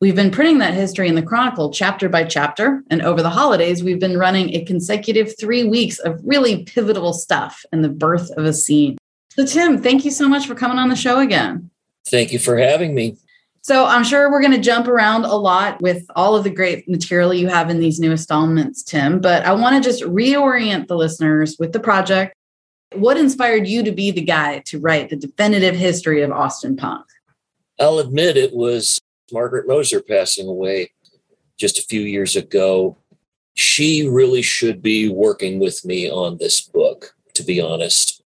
We've 0.00 0.16
been 0.16 0.30
printing 0.30 0.60
that 0.60 0.72
history 0.72 1.08
in 1.08 1.14
the 1.14 1.20
Chronicle 1.20 1.70
chapter 1.74 2.08
by 2.08 2.24
chapter, 2.24 2.82
and 2.88 3.02
over 3.02 3.20
the 3.20 3.28
holidays, 3.28 3.84
we've 3.84 4.00
been 4.00 4.16
running 4.16 4.54
a 4.54 4.64
consecutive 4.64 5.38
three 5.38 5.64
weeks 5.64 5.98
of 5.98 6.18
really 6.24 6.64
pivotal 6.64 7.12
stuff 7.12 7.66
in 7.70 7.82
the 7.82 7.90
birth 7.90 8.30
of 8.38 8.46
a 8.46 8.54
scene. 8.54 8.96
So, 9.36 9.44
Tim, 9.44 9.82
thank 9.82 10.04
you 10.04 10.10
so 10.10 10.28
much 10.28 10.46
for 10.46 10.54
coming 10.54 10.78
on 10.78 10.88
the 10.88 10.96
show 10.96 11.18
again. 11.18 11.70
Thank 12.08 12.32
you 12.32 12.38
for 12.38 12.56
having 12.56 12.94
me. 12.94 13.18
So 13.60 13.84
I'm 13.84 14.04
sure 14.04 14.30
we're 14.30 14.40
going 14.40 14.52
to 14.52 14.60
jump 14.60 14.86
around 14.86 15.24
a 15.24 15.34
lot 15.34 15.82
with 15.82 16.06
all 16.14 16.36
of 16.36 16.44
the 16.44 16.50
great 16.50 16.88
material 16.88 17.34
you 17.34 17.48
have 17.48 17.68
in 17.68 17.80
these 17.80 17.98
new 17.98 18.12
installments, 18.12 18.82
Tim. 18.82 19.20
But 19.20 19.44
I 19.44 19.52
want 19.52 19.74
to 19.74 19.86
just 19.86 20.04
reorient 20.04 20.86
the 20.86 20.96
listeners 20.96 21.56
with 21.58 21.72
the 21.72 21.80
project. 21.80 22.32
What 22.94 23.16
inspired 23.16 23.66
you 23.66 23.82
to 23.82 23.90
be 23.90 24.12
the 24.12 24.22
guy 24.22 24.60
to 24.66 24.78
write 24.78 25.10
the 25.10 25.16
definitive 25.16 25.74
history 25.74 26.22
of 26.22 26.30
Austin 26.30 26.76
punk? 26.76 27.04
I'll 27.80 27.98
admit 27.98 28.36
it 28.36 28.54
was 28.54 29.00
Margaret 29.32 29.66
Moser 29.66 30.00
passing 30.00 30.46
away 30.46 30.92
just 31.58 31.76
a 31.78 31.82
few 31.82 32.02
years 32.02 32.36
ago. 32.36 32.96
She 33.54 34.08
really 34.08 34.42
should 34.42 34.80
be 34.80 35.08
working 35.08 35.58
with 35.58 35.84
me 35.84 36.08
on 36.08 36.38
this 36.38 36.60
book, 36.60 37.16
to 37.34 37.42
be 37.42 37.60
honest. 37.60 38.22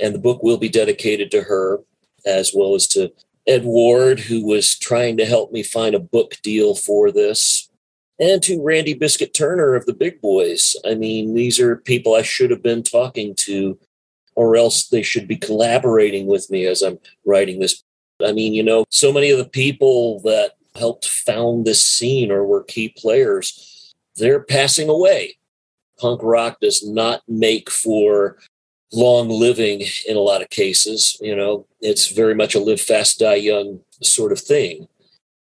And 0.00 0.14
the 0.14 0.18
book 0.18 0.42
will 0.42 0.58
be 0.58 0.68
dedicated 0.68 1.30
to 1.30 1.42
her 1.42 1.80
as 2.26 2.52
well 2.54 2.74
as 2.74 2.86
to 2.88 3.12
Ed 3.46 3.64
Ward, 3.64 4.20
who 4.20 4.46
was 4.46 4.78
trying 4.78 5.16
to 5.18 5.26
help 5.26 5.52
me 5.52 5.62
find 5.62 5.94
a 5.94 6.00
book 6.00 6.36
deal 6.42 6.74
for 6.74 7.10
this, 7.10 7.68
and 8.18 8.42
to 8.42 8.62
Randy 8.62 8.94
Biscuit 8.94 9.34
Turner 9.34 9.74
of 9.74 9.86
the 9.86 9.92
Big 9.92 10.20
Boys. 10.20 10.76
I 10.86 10.94
mean, 10.94 11.34
these 11.34 11.60
are 11.60 11.76
people 11.76 12.14
I 12.14 12.22
should 12.22 12.50
have 12.50 12.62
been 12.62 12.82
talking 12.82 13.34
to, 13.40 13.78
or 14.34 14.56
else 14.56 14.88
they 14.88 15.02
should 15.02 15.28
be 15.28 15.36
collaborating 15.36 16.26
with 16.26 16.50
me 16.50 16.66
as 16.66 16.80
I'm 16.80 16.98
writing 17.26 17.60
this. 17.60 17.82
I 18.24 18.32
mean, 18.32 18.54
you 18.54 18.62
know, 18.62 18.86
so 18.90 19.12
many 19.12 19.30
of 19.30 19.38
the 19.38 19.48
people 19.48 20.20
that 20.20 20.52
helped 20.74 21.06
found 21.06 21.64
this 21.64 21.84
scene 21.84 22.30
or 22.30 22.46
were 22.46 22.64
key 22.64 22.94
players, 22.96 23.94
they're 24.16 24.40
passing 24.40 24.88
away. 24.88 25.36
Punk 25.98 26.20
rock 26.22 26.58
does 26.60 26.86
not 26.86 27.22
make 27.28 27.70
for 27.70 28.38
long 28.92 29.28
living 29.28 29.82
in 30.06 30.16
a 30.16 30.20
lot 30.20 30.42
of 30.42 30.50
cases. 30.50 31.16
You 31.20 31.34
know, 31.34 31.66
it's 31.80 32.08
very 32.10 32.34
much 32.34 32.54
a 32.54 32.60
live 32.60 32.80
fast, 32.80 33.18
die 33.18 33.34
young 33.36 33.80
sort 34.02 34.32
of 34.32 34.40
thing. 34.40 34.88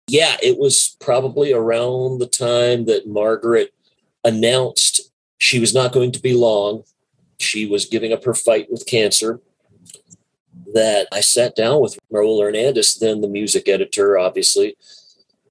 Yeah, 0.07 0.37
it 0.43 0.59
was 0.59 0.97
probably 1.01 1.53
around 1.53 2.19
the 2.19 2.27
time 2.27 2.87
that 2.87 3.07
Margaret 3.07 3.75
announced 4.25 5.13
she 5.39 5.59
was 5.59 5.75
not 5.75 5.93
going 5.93 6.13
to 6.13 6.21
be 6.21 6.35
long. 6.35 6.83
She 7.39 7.67
was 7.67 7.85
giving 7.85 8.13
up 8.13 8.25
her 8.25 8.35
fight 8.35 8.69
with 8.71 8.87
cancer. 8.87 9.41
That 10.75 11.09
I 11.13 11.21
sat 11.21 11.57
down 11.57 11.81
with 11.81 11.99
Raul 12.13 12.43
Hernandez, 12.43 12.97
then 12.97 13.23
the 13.23 13.29
music 13.29 13.69
editor, 13.69 14.19
obviously, 14.19 14.77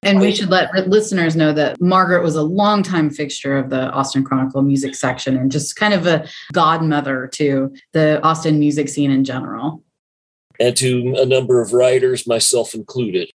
and 0.04 0.20
we 0.20 0.32
should 0.32 0.50
let 0.50 0.88
listeners 0.88 1.36
know 1.36 1.54
that 1.54 1.80
Margaret 1.82 2.24
was 2.24 2.36
a 2.36 2.44
longtime 2.44 3.10
fixture 3.10 3.58
of 3.58 3.70
the 3.70 3.90
Austin 3.92 4.24
Chronicle 4.24 4.62
music 4.62 4.96
section 4.96 5.38
and 5.38 5.52
just 5.52 5.76
kind 5.76 5.94
of 5.94 6.06
a 6.06 6.28
godmother 6.54 7.28
to 7.34 7.74
the 7.94 8.22
Austin 8.24 8.60
music 8.60 8.90
scene 8.90 9.12
in 9.12 9.24
general. 9.24 9.84
And 10.60 10.76
to 10.78 11.16
a 11.18 11.26
number 11.26 11.62
of 11.62 11.74
writers, 11.74 12.28
myself 12.28 12.74
included. 12.74 13.30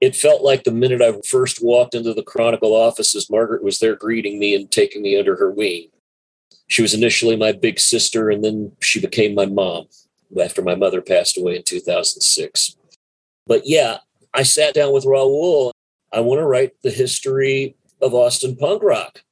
It 0.00 0.14
felt 0.14 0.42
like 0.42 0.64
the 0.64 0.72
minute 0.72 1.00
I 1.00 1.14
first 1.26 1.62
walked 1.62 1.94
into 1.94 2.12
the 2.12 2.22
Chronicle 2.22 2.74
offices, 2.74 3.30
Margaret 3.30 3.64
was 3.64 3.78
there 3.78 3.96
greeting 3.96 4.38
me 4.38 4.54
and 4.54 4.70
taking 4.70 5.02
me 5.02 5.18
under 5.18 5.36
her 5.36 5.50
wing. 5.50 5.88
She 6.68 6.82
was 6.82 6.94
initially 6.94 7.36
my 7.36 7.52
big 7.52 7.78
sister, 7.78 8.30
and 8.30 8.44
then 8.44 8.72
she 8.80 9.00
became 9.00 9.34
my 9.34 9.46
mom 9.46 9.86
after 10.40 10.62
my 10.62 10.74
mother 10.74 11.00
passed 11.00 11.38
away 11.38 11.56
in 11.56 11.62
2006. 11.62 12.76
But 13.46 13.62
yeah, 13.64 13.98
I 14.34 14.42
sat 14.42 14.74
down 14.74 14.92
with 14.92 15.04
Raul 15.04 15.70
I 16.14 16.20
want 16.20 16.38
to 16.38 16.46
write 16.46 16.80
the 16.82 16.92
history 16.92 17.76
of 18.00 18.14
Austin 18.14 18.56
punk 18.56 18.82
rock. 18.84 19.24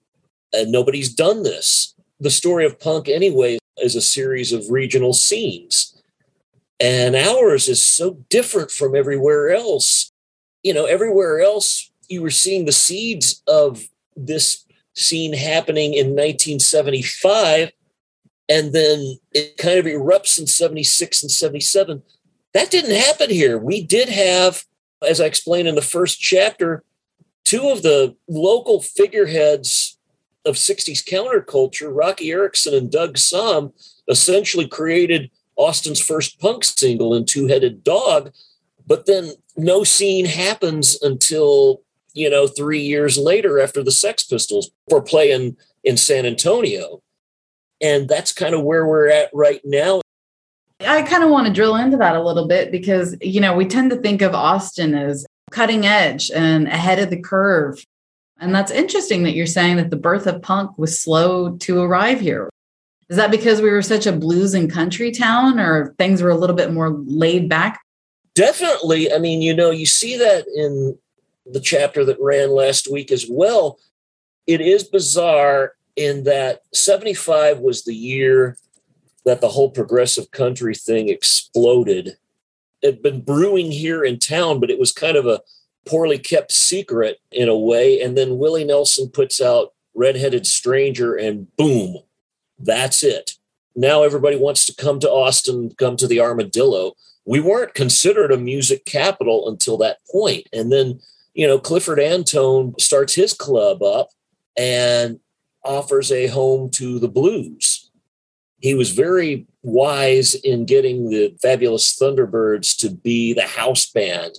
And 0.52 0.72
nobody's 0.72 1.14
done 1.14 1.44
this. 1.44 1.94
The 2.18 2.30
story 2.30 2.66
of 2.66 2.80
punk, 2.80 3.08
anyway, 3.08 3.58
is 3.78 3.94
a 3.94 4.02
series 4.02 4.52
of 4.52 4.68
regional 4.68 5.12
scenes. 5.12 5.96
And 6.80 7.14
ours 7.14 7.68
is 7.68 7.84
so 7.84 8.18
different 8.28 8.72
from 8.72 8.96
everywhere 8.96 9.50
else. 9.50 10.10
You 10.64 10.74
know, 10.74 10.84
everywhere 10.84 11.40
else, 11.40 11.90
you 12.08 12.20
were 12.20 12.30
seeing 12.30 12.64
the 12.64 12.72
seeds 12.72 13.42
of 13.46 13.88
this 14.16 14.66
scene 14.94 15.32
happening 15.32 15.94
in 15.94 16.08
1975. 16.08 17.70
And 18.48 18.72
then 18.72 19.18
it 19.32 19.56
kind 19.56 19.78
of 19.78 19.86
erupts 19.86 20.38
in 20.38 20.48
76 20.48 21.22
and 21.22 21.30
77. 21.30 22.02
That 22.54 22.70
didn't 22.70 22.96
happen 22.96 23.30
here. 23.30 23.56
We 23.56 23.82
did 23.82 24.08
have 24.08 24.64
as 25.06 25.20
I 25.20 25.26
explained 25.26 25.68
in 25.68 25.74
the 25.74 25.82
first 25.82 26.20
chapter, 26.20 26.84
two 27.44 27.68
of 27.68 27.82
the 27.82 28.16
local 28.28 28.80
figureheads 28.80 29.98
of 30.44 30.56
60s 30.56 31.04
counterculture, 31.04 31.94
Roky 31.94 32.30
Erickson 32.30 32.74
and 32.74 32.90
Doug 32.90 33.16
Sahm, 33.16 33.72
essentially 34.08 34.66
created 34.66 35.30
Austin's 35.56 36.00
first 36.00 36.40
punk 36.40 36.64
single 36.64 37.14
in 37.14 37.24
Two 37.24 37.46
Headed 37.46 37.84
Dog. 37.84 38.32
But 38.86 39.06
then 39.06 39.32
no 39.56 39.84
scene 39.84 40.24
happens 40.24 41.00
until, 41.02 41.82
you 42.14 42.28
know, 42.28 42.46
three 42.48 42.80
years 42.80 43.16
later 43.16 43.60
after 43.60 43.82
the 43.82 43.92
Sex 43.92 44.24
Pistols 44.24 44.70
were 44.90 45.02
playing 45.02 45.56
in 45.84 45.96
San 45.96 46.26
Antonio. 46.26 47.02
And 47.80 48.08
that's 48.08 48.32
kind 48.32 48.54
of 48.54 48.62
where 48.62 48.86
we're 48.86 49.08
at 49.08 49.30
right 49.32 49.60
now 49.64 50.01
I 50.86 51.02
kind 51.02 51.22
of 51.22 51.30
want 51.30 51.46
to 51.46 51.52
drill 51.52 51.76
into 51.76 51.96
that 51.98 52.16
a 52.16 52.22
little 52.22 52.46
bit 52.46 52.70
because, 52.70 53.16
you 53.20 53.40
know, 53.40 53.54
we 53.54 53.66
tend 53.66 53.90
to 53.90 53.96
think 53.96 54.22
of 54.22 54.34
Austin 54.34 54.94
as 54.94 55.26
cutting 55.50 55.86
edge 55.86 56.30
and 56.30 56.66
ahead 56.66 56.98
of 56.98 57.10
the 57.10 57.20
curve. 57.20 57.84
And 58.38 58.54
that's 58.54 58.72
interesting 58.72 59.22
that 59.22 59.34
you're 59.34 59.46
saying 59.46 59.76
that 59.76 59.90
the 59.90 59.96
birth 59.96 60.26
of 60.26 60.42
punk 60.42 60.76
was 60.76 60.98
slow 60.98 61.56
to 61.58 61.80
arrive 61.80 62.20
here. 62.20 62.50
Is 63.08 63.16
that 63.16 63.30
because 63.30 63.60
we 63.60 63.70
were 63.70 63.82
such 63.82 64.06
a 64.06 64.12
blues 64.12 64.54
and 64.54 64.70
country 64.70 65.12
town 65.12 65.60
or 65.60 65.94
things 65.98 66.22
were 66.22 66.30
a 66.30 66.36
little 66.36 66.56
bit 66.56 66.72
more 66.72 66.90
laid 66.90 67.48
back? 67.48 67.80
Definitely. 68.34 69.12
I 69.12 69.18
mean, 69.18 69.42
you 69.42 69.54
know, 69.54 69.70
you 69.70 69.86
see 69.86 70.16
that 70.16 70.46
in 70.56 70.98
the 71.46 71.60
chapter 71.60 72.04
that 72.04 72.16
ran 72.20 72.50
last 72.50 72.90
week 72.90 73.12
as 73.12 73.26
well. 73.28 73.78
It 74.46 74.60
is 74.60 74.84
bizarre 74.84 75.74
in 75.96 76.24
that 76.24 76.62
75 76.72 77.58
was 77.58 77.84
the 77.84 77.94
year 77.94 78.56
that 79.24 79.40
the 79.40 79.48
whole 79.48 79.70
progressive 79.70 80.30
country 80.30 80.74
thing 80.74 81.08
exploded. 81.08 82.16
It 82.82 82.86
had 82.86 83.02
been 83.02 83.20
brewing 83.20 83.70
here 83.70 84.04
in 84.04 84.18
town, 84.18 84.58
but 84.60 84.70
it 84.70 84.78
was 84.78 84.92
kind 84.92 85.16
of 85.16 85.26
a 85.26 85.40
poorly 85.86 86.18
kept 86.18 86.52
secret 86.52 87.20
in 87.30 87.48
a 87.48 87.56
way. 87.56 88.00
And 88.00 88.16
then 88.16 88.38
Willie 88.38 88.64
Nelson 88.64 89.08
puts 89.08 89.40
out 89.40 89.72
Redheaded 89.94 90.46
Stranger, 90.46 91.14
and 91.14 91.54
boom, 91.56 91.98
that's 92.58 93.02
it. 93.02 93.32
Now 93.74 94.02
everybody 94.02 94.36
wants 94.36 94.66
to 94.66 94.74
come 94.74 95.00
to 95.00 95.10
Austin, 95.10 95.74
come 95.76 95.96
to 95.96 96.06
the 96.06 96.20
Armadillo. 96.20 96.92
We 97.24 97.40
weren't 97.40 97.74
considered 97.74 98.32
a 98.32 98.36
music 98.36 98.84
capital 98.84 99.48
until 99.48 99.76
that 99.78 99.98
point. 100.10 100.48
And 100.52 100.72
then, 100.72 101.00
you 101.34 101.46
know, 101.46 101.58
Clifford 101.58 102.00
Antone 102.00 102.74
starts 102.78 103.14
his 103.14 103.32
club 103.32 103.82
up 103.82 104.10
and 104.56 105.20
offers 105.64 106.10
a 106.10 106.26
home 106.26 106.68
to 106.70 106.98
the 106.98 107.08
blues 107.08 107.81
he 108.62 108.74
was 108.74 108.92
very 108.92 109.46
wise 109.62 110.36
in 110.36 110.64
getting 110.64 111.10
the 111.10 111.36
fabulous 111.42 111.98
Thunderbirds 111.98 112.76
to 112.78 112.90
be 112.90 113.34
the 113.34 113.46
house 113.46 113.90
band 113.90 114.38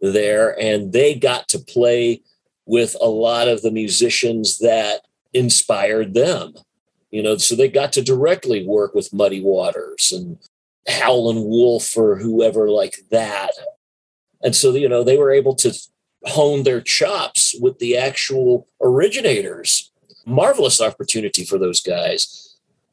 there, 0.00 0.58
and 0.60 0.92
they 0.92 1.14
got 1.14 1.48
to 1.48 1.58
play 1.58 2.22
with 2.66 2.96
a 3.00 3.08
lot 3.08 3.48
of 3.48 3.62
the 3.62 3.72
musicians 3.72 4.58
that 4.58 5.02
inspired 5.34 6.14
them. 6.14 6.54
You 7.10 7.22
know, 7.22 7.36
so 7.36 7.56
they 7.56 7.68
got 7.68 7.92
to 7.94 8.02
directly 8.02 8.64
work 8.64 8.94
with 8.94 9.12
Muddy 9.12 9.42
Waters 9.42 10.12
and 10.12 10.38
Howlin' 10.88 11.44
Wolf 11.44 11.96
or 11.96 12.16
whoever 12.16 12.70
like 12.70 12.98
that. 13.10 13.50
And 14.42 14.54
so, 14.54 14.72
you 14.74 14.88
know, 14.88 15.02
they 15.02 15.16
were 15.16 15.32
able 15.32 15.54
to 15.56 15.76
hone 16.26 16.62
their 16.62 16.80
chops 16.80 17.54
with 17.60 17.78
the 17.78 17.96
actual 17.96 18.68
originators. 18.80 19.90
Marvelous 20.26 20.80
opportunity 20.80 21.44
for 21.44 21.58
those 21.58 21.80
guys 21.80 22.43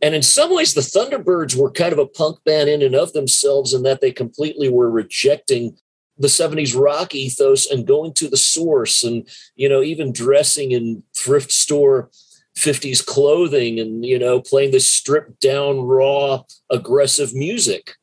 and 0.02 0.16
in 0.16 0.22
some 0.22 0.54
ways, 0.54 0.74
the 0.74 0.82
Thunderbirds 0.82 1.56
were 1.56 1.72
kind 1.72 1.94
of 1.94 2.00
a 2.00 2.08
punk 2.08 2.44
band 2.44 2.70
in 2.70 2.82
and 2.82 2.96
of 2.96 3.14
themselves, 3.14 3.74
in 3.74 3.84
that 3.84 4.02
they 4.02 4.12
completely 4.12 4.70
were 4.70 4.90
rejecting 4.90 5.78
the 6.18 6.28
70s 6.28 6.80
rock 6.80 7.16
ethos 7.16 7.70
and 7.70 7.88
going 7.88 8.14
to 8.14 8.28
the 8.28 8.38
source 8.38 9.04
and, 9.04 9.28
you 9.56 9.68
know, 9.68 9.82
even 9.82 10.12
dressing 10.12 10.72
in 10.72 11.04
thrift 11.16 11.52
store 11.52 12.10
50s 12.58 13.04
clothing 13.04 13.80
and, 13.80 14.06
you 14.06 14.20
know, 14.20 14.42
playing 14.42 14.72
this 14.72 14.88
stripped 14.88 15.40
down, 15.40 15.82
raw, 15.82 16.44
aggressive 16.70 17.34
music. 17.34 17.96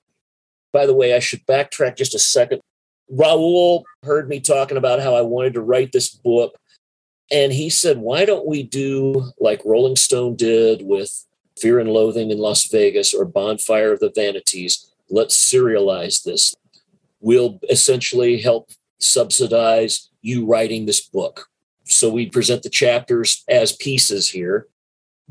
By 0.73 0.87
the 0.87 0.95
way, 0.95 1.15
I 1.15 1.19
should 1.19 1.47
backtrack 1.47 1.97
just 1.97 2.15
a 2.15 2.19
second. 2.19 2.61
Raul 3.13 3.85
heard 4.03 4.29
me 4.29 4.41
talking 4.41 4.77
about 4.77 5.01
how 5.01 5.15
I 5.15 5.23
wanted 5.23 5.55
to 5.55 5.61
write 5.61 5.93
this 5.93 6.09
book 6.09 6.57
And 7.31 7.53
he 7.53 7.69
said, 7.69 7.99
why 7.99 8.25
don't 8.25 8.47
we 8.47 8.63
do 8.63 9.31
like 9.39 9.61
Rolling 9.65 9.97
Stone 9.97 10.37
did 10.37 10.83
with 10.83 11.27
Fear 11.61 11.81
and 11.81 11.91
Loathing 11.91 12.31
in 12.31 12.39
Las 12.39 12.67
Vegas 12.69 13.13
or 13.15 13.25
Bonfire 13.25 13.93
of 13.93 14.01
the 14.01 14.13
Vanities? 14.15 14.93
Let's 15.11 15.37
serialize 15.37 16.23
this. 16.23 16.55
We'll 17.21 17.59
essentially 17.69 18.41
help 18.41 18.71
subsidize 18.99 20.11
you 20.23 20.47
writing 20.47 20.87
this 20.87 21.01
book. 21.01 21.49
So 21.85 22.11
we 22.11 22.29
present 22.29 22.63
the 22.63 22.71
chapters 22.71 23.45
as 23.49 23.73
pieces 23.73 24.31
here. 24.31 24.67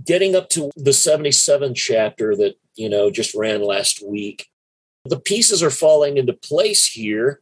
Getting 0.03 0.35
up 0.35 0.49
to 0.49 0.71
the 0.75 0.93
77 0.93 1.73
chapter 1.73 2.35
that, 2.35 2.55
you 2.75 2.89
know, 2.89 3.09
just 3.09 3.35
ran 3.35 3.61
last 3.61 4.03
week, 4.05 4.47
the 5.05 5.19
pieces 5.19 5.63
are 5.63 5.69
falling 5.69 6.17
into 6.17 6.33
place 6.33 6.85
here. 6.85 7.41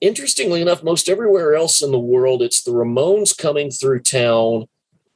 Interestingly 0.00 0.60
enough, 0.60 0.82
most 0.82 1.08
everywhere 1.08 1.54
else 1.54 1.82
in 1.82 1.90
the 1.90 1.98
world, 1.98 2.42
it's 2.42 2.62
the 2.62 2.72
Ramones 2.72 3.36
coming 3.36 3.70
through 3.70 4.00
town 4.00 4.66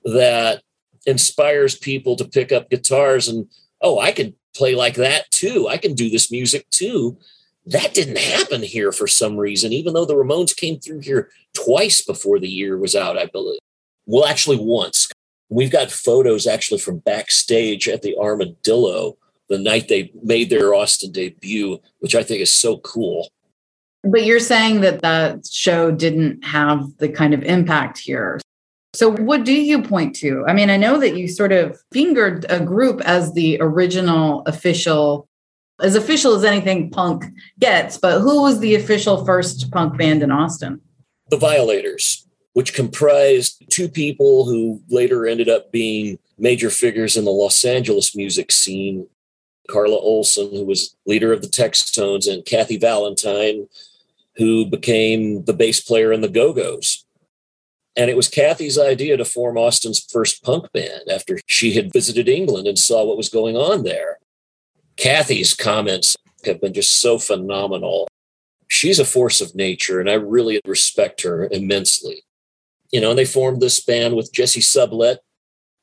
that 0.04 0.62
inspires 1.06 1.76
people 1.76 2.16
to 2.16 2.24
pick 2.24 2.52
up 2.52 2.70
guitars 2.70 3.28
and, 3.28 3.48
oh, 3.80 3.98
I 3.98 4.12
could 4.12 4.34
play 4.54 4.74
like 4.74 4.94
that 4.94 5.30
too. 5.30 5.68
I 5.68 5.76
can 5.76 5.94
do 5.94 6.10
this 6.10 6.30
music 6.30 6.68
too. 6.70 7.18
That 7.66 7.94
didn't 7.94 8.18
happen 8.18 8.62
here 8.62 8.92
for 8.92 9.06
some 9.06 9.36
reason, 9.36 9.72
even 9.72 9.94
though 9.94 10.04
the 10.04 10.14
Ramones 10.14 10.56
came 10.56 10.78
through 10.80 11.00
here 11.00 11.30
twice 11.54 12.02
before 12.02 12.38
the 12.38 12.48
year 12.48 12.76
was 12.76 12.94
out, 12.94 13.18
I 13.18 13.26
believe. 13.26 13.60
Well, 14.06 14.26
actually, 14.26 14.58
once. 14.58 15.08
We've 15.50 15.70
got 15.70 15.90
photos 15.90 16.46
actually 16.46 16.80
from 16.80 16.98
backstage 16.98 17.88
at 17.88 18.02
the 18.02 18.16
Armadillo 18.16 19.16
the 19.48 19.58
night 19.58 19.88
they 19.88 20.12
made 20.22 20.48
their 20.48 20.74
Austin 20.74 21.10
debut, 21.10 21.80
which 21.98 22.14
I 22.14 22.22
think 22.22 22.40
is 22.40 22.52
so 22.52 22.78
cool. 22.78 23.28
But 24.02 24.24
you're 24.24 24.40
saying 24.40 24.80
that 24.80 25.02
that 25.02 25.46
show 25.46 25.90
didn't 25.90 26.44
have 26.44 26.96
the 26.98 27.08
kind 27.08 27.34
of 27.34 27.42
impact 27.42 27.98
here. 27.98 28.40
So, 28.92 29.10
what 29.10 29.44
do 29.44 29.52
you 29.52 29.82
point 29.82 30.16
to? 30.16 30.44
I 30.46 30.52
mean, 30.52 30.70
I 30.70 30.76
know 30.76 30.98
that 30.98 31.16
you 31.16 31.28
sort 31.28 31.52
of 31.52 31.80
fingered 31.92 32.46
a 32.48 32.60
group 32.60 33.00
as 33.02 33.32
the 33.34 33.58
original 33.60 34.42
official, 34.46 35.28
as 35.80 35.94
official 35.94 36.34
as 36.34 36.44
anything 36.44 36.90
punk 36.90 37.24
gets, 37.58 37.96
but 37.96 38.20
who 38.20 38.42
was 38.42 38.58
the 38.58 38.74
official 38.74 39.24
first 39.24 39.70
punk 39.70 39.96
band 39.96 40.22
in 40.22 40.32
Austin? 40.32 40.80
The 41.28 41.36
Violators, 41.36 42.26
which 42.54 42.74
comprised 42.74 43.64
two 43.70 43.88
people 43.88 44.44
who 44.46 44.82
later 44.88 45.26
ended 45.26 45.48
up 45.48 45.70
being 45.70 46.18
major 46.36 46.70
figures 46.70 47.16
in 47.16 47.24
the 47.24 47.30
Los 47.30 47.64
Angeles 47.64 48.16
music 48.16 48.50
scene 48.50 49.06
Carla 49.70 49.96
Olson, 49.96 50.50
who 50.50 50.64
was 50.64 50.96
leader 51.06 51.32
of 51.32 51.42
the 51.42 51.48
Textones, 51.48 52.30
and 52.30 52.44
Kathy 52.44 52.76
Valentine, 52.76 53.68
who 54.36 54.66
became 54.66 55.44
the 55.44 55.52
bass 55.52 55.80
player 55.80 56.12
in 56.12 56.20
the 56.20 56.28
Go 56.28 56.52
Go's. 56.52 57.04
And 58.00 58.08
it 58.08 58.16
was 58.16 58.28
Kathy's 58.28 58.78
idea 58.78 59.18
to 59.18 59.26
form 59.26 59.58
Austin's 59.58 60.00
first 60.00 60.42
punk 60.42 60.72
band 60.72 61.02
after 61.12 61.38
she 61.44 61.74
had 61.74 61.92
visited 61.92 62.30
England 62.30 62.66
and 62.66 62.78
saw 62.78 63.04
what 63.04 63.18
was 63.18 63.28
going 63.28 63.58
on 63.58 63.82
there. 63.82 64.18
Kathy's 64.96 65.52
comments 65.52 66.16
have 66.46 66.62
been 66.62 66.72
just 66.72 66.98
so 67.02 67.18
phenomenal. 67.18 68.08
She's 68.68 68.98
a 68.98 69.04
force 69.04 69.42
of 69.42 69.54
nature, 69.54 70.00
and 70.00 70.08
I 70.08 70.14
really 70.14 70.62
respect 70.64 71.20
her 71.20 71.46
immensely. 71.52 72.22
You 72.90 73.02
know, 73.02 73.10
and 73.10 73.18
they 73.18 73.26
formed 73.26 73.60
this 73.60 73.84
band 73.84 74.16
with 74.16 74.32
Jesse 74.32 74.62
Sublette, 74.62 75.18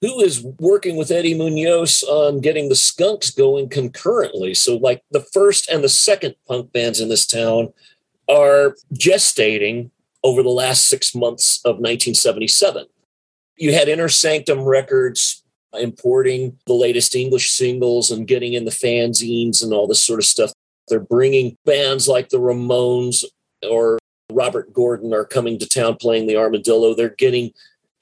who 0.01 0.19
is 0.19 0.43
working 0.59 0.95
with 0.97 1.11
Eddie 1.11 1.37
Munoz 1.37 2.01
on 2.01 2.41
getting 2.41 2.69
the 2.69 2.75
Skunks 2.75 3.29
going 3.29 3.69
concurrently. 3.69 4.55
So, 4.55 4.77
like 4.77 5.03
the 5.11 5.21
first 5.21 5.69
and 5.69 5.83
the 5.83 5.89
second 5.89 6.33
punk 6.47 6.73
bands 6.73 6.99
in 6.99 7.09
this 7.09 7.27
town 7.27 7.73
are 8.27 8.75
gestating 8.95 9.91
over 10.27 10.43
the 10.43 10.49
last 10.49 10.87
six 10.87 11.15
months 11.15 11.59
of 11.65 11.75
1977. 11.75 12.85
You 13.57 13.73
had 13.73 13.87
Inner 13.87 14.09
Sanctum 14.09 14.61
Records 14.61 15.43
importing 15.73 16.57
the 16.65 16.73
latest 16.73 17.15
English 17.15 17.51
singles 17.51 18.11
and 18.11 18.27
getting 18.27 18.53
in 18.53 18.65
the 18.65 18.71
fanzines 18.71 19.63
and 19.63 19.73
all 19.73 19.87
this 19.87 20.03
sort 20.03 20.19
of 20.19 20.25
stuff. 20.25 20.51
They're 20.87 20.99
bringing 20.99 21.57
bands 21.65 22.07
like 22.07 22.29
the 22.29 22.39
Ramones 22.39 23.23
or 23.69 23.99
Robert 24.31 24.73
Gordon 24.73 25.13
are 25.13 25.25
coming 25.25 25.59
to 25.59 25.67
town 25.67 25.95
playing 25.95 26.27
the 26.27 26.37
Armadillo. 26.37 26.93
They're 26.93 27.09
getting 27.09 27.51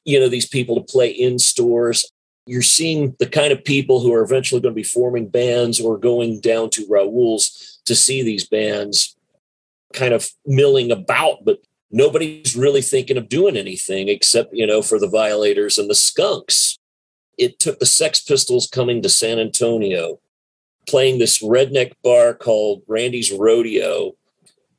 you 0.04 0.20
know 0.20 0.30
these 0.30 0.48
people 0.48 0.76
to 0.76 0.92
play 0.92 1.10
in 1.10 1.40
stores 1.40 2.06
you're 2.48 2.62
seeing 2.62 3.16
the 3.20 3.26
kind 3.26 3.52
of 3.52 3.64
people 3.64 4.00
who 4.00 4.14
are 4.14 4.24
eventually 4.24 4.62
going 4.62 4.74
to 4.74 4.80
be 4.80 4.84
forming 4.84 5.28
bands 5.28 5.80
or 5.80 5.98
going 5.98 6.40
down 6.40 6.70
to 6.72 6.86
Raul's 6.88 7.80
to 7.86 7.96
see 7.96 8.22
these 8.22 8.48
bands 8.48 9.16
kind 9.94 10.14
of 10.14 10.28
milling 10.46 10.92
about, 10.92 11.44
but 11.44 11.60
nobody's 11.92 12.56
really 12.56 12.82
thinking 12.82 13.18
of 13.18 13.30
doing 13.30 13.56
anything 13.56 14.10
except, 14.10 14.54
you 14.54 14.66
know, 14.66 14.82
for 14.82 15.00
the 15.00 15.08
violators 15.08 15.78
and 15.78 15.90
the 15.90 15.96
skunks. 15.96 16.78
It 17.38 17.60
took 17.60 17.80
the 17.80 17.86
Sex 17.86 18.22
Pistols 18.22 18.68
coming 18.68 19.02
to 19.02 19.10
San 19.10 19.40
Antonio, 19.40 20.20
playing 20.88 21.20
this 21.20 21.42
redneck 21.42 21.94
bar 22.04 22.34
called 22.34 22.84
Randy's 22.88 23.32
Rodeo, 23.32 24.14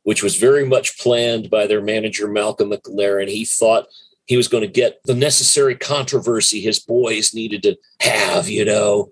which 0.04 0.22
was 0.22 0.36
very 0.36 0.64
much 0.64 0.98
planned 0.98 1.50
by 1.50 1.66
their 1.66 1.82
manager, 1.82 2.28
Malcolm 2.28 2.70
McLaren. 2.70 3.28
He 3.28 3.44
thought 3.44 3.88
he 4.26 4.36
was 4.36 4.48
going 4.48 4.62
to 4.62 4.68
get 4.68 5.00
the 5.04 5.14
necessary 5.14 5.76
controversy 5.76 6.60
his 6.60 6.78
boys 6.78 7.34
needed 7.34 7.62
to 7.64 7.76
have, 8.00 8.48
you 8.48 8.64
know. 8.64 9.10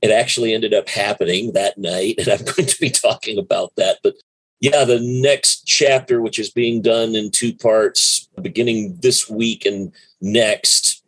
It 0.00 0.10
actually 0.10 0.52
ended 0.52 0.74
up 0.74 0.88
happening 0.88 1.52
that 1.52 1.78
night, 1.78 2.16
and 2.18 2.28
I'm 2.28 2.44
going 2.56 2.66
to 2.66 2.80
be 2.80 2.90
talking 2.90 3.38
about 3.38 3.72
that. 3.76 3.98
But 4.02 4.14
yeah, 4.62 4.84
the 4.84 5.00
next 5.00 5.66
chapter, 5.66 6.22
which 6.22 6.38
is 6.38 6.48
being 6.48 6.82
done 6.82 7.16
in 7.16 7.32
two 7.32 7.52
parts, 7.52 8.28
beginning 8.40 8.96
this 9.00 9.28
week 9.28 9.66
and 9.66 9.92
next, 10.20 11.02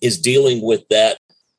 is 0.00 0.16
dealing 0.16 0.62
with 0.62 0.86
that. 0.88 1.18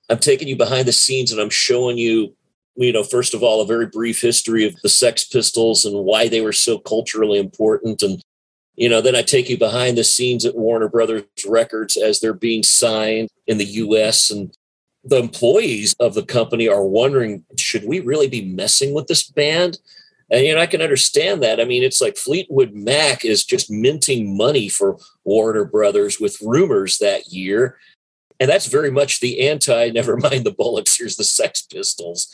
I'm 0.10 0.20
taking 0.20 0.48
you 0.48 0.56
behind 0.56 0.88
the 0.88 0.94
scenes 0.94 1.34
and 1.34 1.42
I'm 1.42 1.50
showing 1.50 1.98
you, 1.98 2.34
you 2.78 2.94
know, 2.94 3.04
first 3.04 3.34
of 3.34 3.44
all, 3.44 3.62
a 3.62 3.66
very 3.66 3.86
brief 3.86 4.22
history 4.22 4.66
of 4.66 4.74
the 4.82 4.88
Sex 4.88 5.26
Pistols 5.26 5.84
and 5.84 6.06
why 6.06 6.30
they 6.30 6.40
were 6.40 6.54
so 6.54 6.80
culturally 6.80 7.38
important. 7.38 8.02
And 8.02 8.24
you 8.80 8.88
know 8.88 9.02
then 9.02 9.14
i 9.14 9.22
take 9.22 9.50
you 9.50 9.58
behind 9.58 9.98
the 9.98 10.06
scenes 10.06 10.46
at 10.46 10.56
warner 10.56 10.88
brothers 10.88 11.24
records 11.46 11.98
as 11.98 12.22
they're 12.22 12.34
being 12.34 12.64
signed 12.64 13.28
in 13.46 13.58
the 13.58 13.66
us 13.66 14.32
and 14.32 14.56
the 15.04 15.18
employees 15.18 15.94
of 16.00 16.14
the 16.14 16.24
company 16.24 16.70
are 16.70 16.86
wondering 16.86 17.44
should 17.58 17.84
we 17.84 18.00
really 18.00 18.30
be 18.30 18.46
messing 18.46 18.94
with 18.94 19.08
this 19.08 19.30
band 19.30 19.80
and 20.32 20.46
you 20.46 20.54
know 20.54 20.62
i 20.62 20.66
can 20.66 20.82
understand 20.82 21.42
that. 21.44 21.60
I 21.60 21.66
mean 21.66 21.84
it's 21.84 22.02
like 22.02 22.18
fleetwood 22.18 22.74
mac 22.74 23.26
is 23.26 23.44
just 23.44 23.70
minting 23.72 24.36
money 24.38 24.70
for 24.70 24.98
warner 25.24 25.66
brothers 25.66 26.20
with 26.20 26.42
rumors 26.42 26.98
that 27.00 27.28
year. 27.28 27.78
And 28.42 28.50
that's 28.50 28.68
very 28.68 28.90
much 28.90 29.20
the 29.20 29.48
anti 29.48 29.90
never 29.94 30.18
mind 30.18 30.46
the 30.46 30.52
bullets 30.52 30.98
here's 30.98 31.16
the 31.16 31.24
sex 31.24 31.62
pistols. 31.62 32.34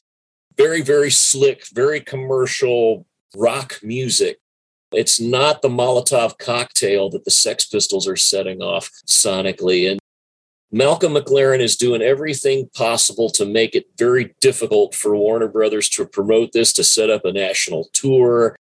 Very 0.58 0.82
very 0.82 1.12
slick 1.12 1.66
very 1.74 2.00
commercial 2.00 3.06
rock 3.36 3.80
music. 3.84 4.40
It's 4.92 5.20
not 5.20 5.62
the 5.62 5.68
Molotov 5.68 6.38
cocktail 6.38 7.10
that 7.10 7.26
the 7.26 7.32
Sex 7.32 7.66
Pistols 7.66 8.08
are 8.08 8.16
setting 8.16 8.62
off 8.62 8.90
sonically. 9.06 9.92
And 9.92 10.00
Malcolm 10.76 11.14
McLaren 11.14 11.62
is 11.62 11.78
doing 11.78 12.02
everything 12.02 12.70
possible 12.76 13.30
to 13.30 13.46
make 13.46 13.76
it 13.76 13.86
very 13.98 14.36
difficult 14.42 14.94
for 14.94 15.16
Warner 15.16 15.48
Brothers 15.48 15.88
to 15.92 16.06
promote 16.06 16.52
this, 16.52 16.74
to 16.74 16.84
set 16.84 17.10
up 17.10 17.24
a 17.24 17.32
national 17.32 17.88
tour. 17.94 18.58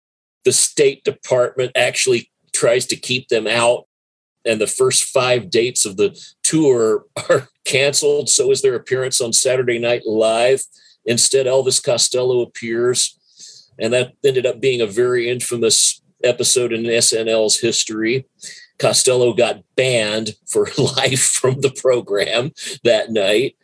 The 0.46 0.52
State 0.52 1.04
Department 1.04 1.72
actually 1.76 2.30
tries 2.54 2.86
to 2.86 2.96
keep 2.96 3.28
them 3.28 3.46
out. 3.46 3.84
And 4.46 4.58
the 4.58 4.66
first 4.66 5.04
five 5.04 5.50
dates 5.50 5.84
of 5.84 5.98
the 5.98 6.18
tour 6.42 7.04
are 7.28 7.50
canceled. 7.66 8.30
So 8.30 8.50
is 8.52 8.62
their 8.62 8.74
appearance 8.74 9.20
on 9.20 9.34
Saturday 9.34 9.78
Night 9.78 10.06
Live. 10.06 10.62
Instead, 11.04 11.44
Elvis 11.44 11.84
Costello 11.84 12.40
appears. 12.40 13.18
And 13.78 13.92
that 13.92 14.14
ended 14.24 14.46
up 14.46 14.62
being 14.62 14.80
a 14.80 14.86
very 14.86 15.28
infamous 15.28 16.00
episode 16.24 16.72
in 16.72 16.84
SNL's 16.84 17.60
history. 17.60 18.24
Costello 18.78 19.32
got 19.32 19.62
banned 19.76 20.36
for 20.46 20.68
life 20.78 21.22
from 21.22 21.60
the 21.60 21.70
program 21.70 22.52
that 22.84 23.10
night. 23.10 23.56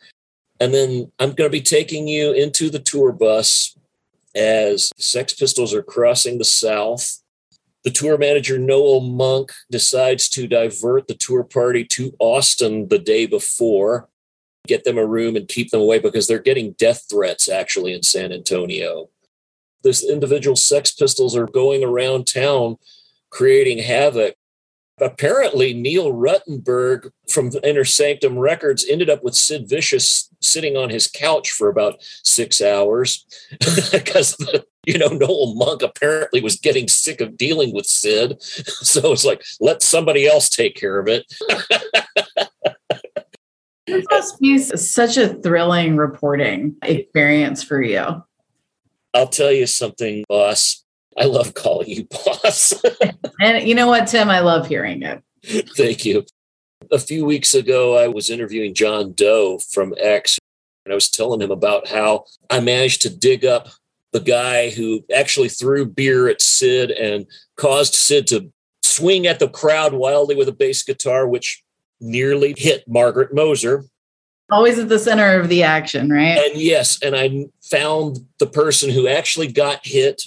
And 0.59 0.73
then 0.73 1.11
I'm 1.19 1.33
going 1.33 1.49
to 1.49 1.57
be 1.57 1.61
taking 1.61 2.07
you 2.07 2.31
into 2.31 2.69
the 2.69 2.79
tour 2.79 3.11
bus 3.11 3.77
as 4.33 4.91
Sex 4.97 5.33
Pistols 5.33 5.73
are 5.73 5.83
crossing 5.83 6.37
the 6.37 6.45
South. 6.45 7.21
The 7.83 7.91
tour 7.91 8.17
manager, 8.17 8.57
Noel 8.57 9.01
Monk, 9.01 9.51
decides 9.69 10.27
to 10.29 10.47
divert 10.47 11.07
the 11.07 11.13
tour 11.13 11.43
party 11.43 11.83
to 11.91 12.15
Austin 12.19 12.87
the 12.87 12.97
day 12.97 13.25
before, 13.25 14.09
get 14.65 14.85
them 14.85 14.97
a 14.97 15.05
room 15.05 15.35
and 15.35 15.47
keep 15.47 15.69
them 15.69 15.81
away 15.81 15.99
because 15.99 16.27
they're 16.27 16.39
getting 16.39 16.71
death 16.73 17.05
threats 17.09 17.47
actually 17.47 17.93
in 17.93 18.01
San 18.01 18.31
Antonio 18.31 19.09
this 19.85 20.03
individual 20.03 20.55
Sex 20.57 20.91
Pistols 20.91 21.37
are 21.37 21.45
going 21.45 21.83
around 21.83 22.25
town 22.25 22.77
creating 23.29 23.77
havoc. 23.77 24.35
Apparently, 25.01 25.73
Neil 25.73 26.13
Ruttenberg 26.13 27.11
from 27.29 27.51
Inner 27.63 27.83
Sanctum 27.83 28.39
Records 28.39 28.85
ended 28.89 29.09
up 29.09 29.23
with 29.23 29.35
Sid 29.35 29.67
Vicious 29.67 30.29
sitting 30.41 30.77
on 30.77 30.89
his 30.89 31.07
couch 31.07 31.51
for 31.51 31.67
about 31.67 32.01
six 32.23 32.61
hours 32.61 33.25
because 33.91 34.37
you 34.85 34.97
know 34.97 35.07
Noel 35.07 35.55
Monk 35.55 35.81
apparently 35.81 36.41
was 36.41 36.55
getting 36.55 36.87
sick 36.87 37.19
of 37.19 37.35
dealing 37.35 37.73
with 37.73 37.85
Sid, 37.85 38.41
so 38.41 39.11
it's 39.11 39.25
like 39.25 39.43
let 39.59 39.81
somebody 39.83 40.27
else 40.27 40.49
take 40.49 40.75
care 40.75 40.99
of 40.99 41.07
it. 41.07 41.25
This 43.87 44.05
must 44.09 44.39
be 44.39 44.57
such 44.57 45.17
a 45.17 45.35
thrilling 45.35 45.95
reporting 45.95 46.75
experience 46.81 47.61
for 47.61 47.83
you. 47.83 48.23
I'll 49.13 49.27
tell 49.27 49.51
you 49.51 49.67
something, 49.67 50.23
boss. 50.27 50.84
I 51.17 51.25
love 51.25 51.53
calling 51.53 51.89
you 51.89 52.05
boss. 52.05 52.73
and 53.39 53.67
you 53.67 53.75
know 53.75 53.87
what, 53.87 54.07
Tim? 54.07 54.29
I 54.29 54.39
love 54.39 54.67
hearing 54.67 55.01
it. 55.01 55.23
Thank 55.75 56.05
you. 56.05 56.25
A 56.91 56.99
few 56.99 57.25
weeks 57.25 57.53
ago, 57.53 57.97
I 57.97 58.07
was 58.07 58.29
interviewing 58.29 58.73
John 58.73 59.13
Doe 59.13 59.59
from 59.71 59.93
X, 59.97 60.37
and 60.85 60.91
I 60.91 60.95
was 60.95 61.09
telling 61.09 61.41
him 61.41 61.51
about 61.51 61.87
how 61.87 62.25
I 62.49 62.59
managed 62.59 63.01
to 63.03 63.09
dig 63.09 63.45
up 63.45 63.69
the 64.11 64.19
guy 64.19 64.69
who 64.69 65.03
actually 65.13 65.49
threw 65.49 65.85
beer 65.85 66.27
at 66.27 66.41
Sid 66.41 66.91
and 66.91 67.25
caused 67.57 67.95
Sid 67.95 68.27
to 68.27 68.51
swing 68.83 69.27
at 69.27 69.39
the 69.39 69.49
crowd 69.49 69.93
wildly 69.93 70.35
with 70.35 70.47
a 70.47 70.53
bass 70.53 70.83
guitar, 70.83 71.27
which 71.27 71.63
nearly 71.99 72.53
hit 72.57 72.83
Margaret 72.87 73.33
Moser. 73.33 73.83
Always 74.51 74.77
at 74.77 74.89
the 74.89 74.99
center 74.99 75.39
of 75.39 75.49
the 75.49 75.63
action, 75.63 76.09
right? 76.09 76.37
And 76.37 76.61
yes, 76.61 77.01
and 77.01 77.15
I 77.15 77.47
found 77.63 78.19
the 78.39 78.47
person 78.47 78.89
who 78.89 79.07
actually 79.07 79.51
got 79.51 79.85
hit, 79.85 80.21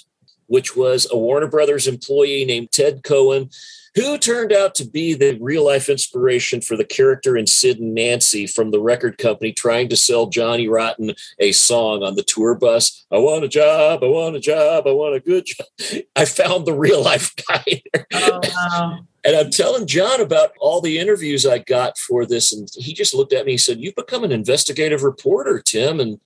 which 0.49 0.75
was 0.75 1.07
a 1.09 1.17
Warner 1.17 1.47
Brothers 1.47 1.87
employee 1.87 2.43
named 2.43 2.71
Ted 2.71 3.03
Cohen, 3.03 3.49
who 3.95 4.17
turned 4.17 4.51
out 4.51 4.75
to 4.75 4.85
be 4.85 5.13
the 5.13 5.37
real 5.41 5.65
life 5.65 5.89
inspiration 5.89 6.61
for 6.61 6.75
the 6.75 6.85
character 6.85 7.37
in 7.37 7.47
Sid 7.47 7.79
and 7.79 7.93
Nancy 7.93 8.45
from 8.45 8.71
the 8.71 8.79
record 8.79 9.17
company 9.17 9.51
trying 9.51 9.89
to 9.89 9.95
sell 9.95 10.27
Johnny 10.27 10.67
Rotten 10.67 11.13
a 11.39 11.51
song 11.51 12.03
on 12.03 12.15
the 12.15 12.23
tour 12.23 12.55
bus. 12.55 13.05
I 13.11 13.17
want 13.17 13.45
a 13.45 13.47
job, 13.47 14.03
I 14.03 14.07
want 14.07 14.35
a 14.35 14.39
job, 14.39 14.85
I 14.87 14.91
want 14.91 15.15
a 15.15 15.19
good 15.19 15.45
job. 15.45 16.03
I 16.15 16.25
found 16.25 16.65
the 16.65 16.73
real 16.73 17.01
life 17.01 17.33
guy. 17.47 17.81
Oh, 18.13 18.41
wow. 18.43 18.99
And 19.25 19.35
I'm 19.35 19.51
telling 19.51 19.85
John 19.85 20.21
about 20.21 20.51
all 20.59 20.81
the 20.81 20.97
interviews 20.97 21.45
I 21.45 21.59
got 21.59 21.97
for 21.97 22.25
this. 22.25 22.53
And 22.53 22.69
he 22.75 22.93
just 22.93 23.13
looked 23.13 23.33
at 23.33 23.45
me 23.45 23.53
and 23.53 23.61
said, 23.61 23.81
You've 23.81 23.95
become 23.95 24.23
an 24.23 24.31
investigative 24.31 25.03
reporter, 25.03 25.61
Tim. 25.61 25.99
And 25.99 26.19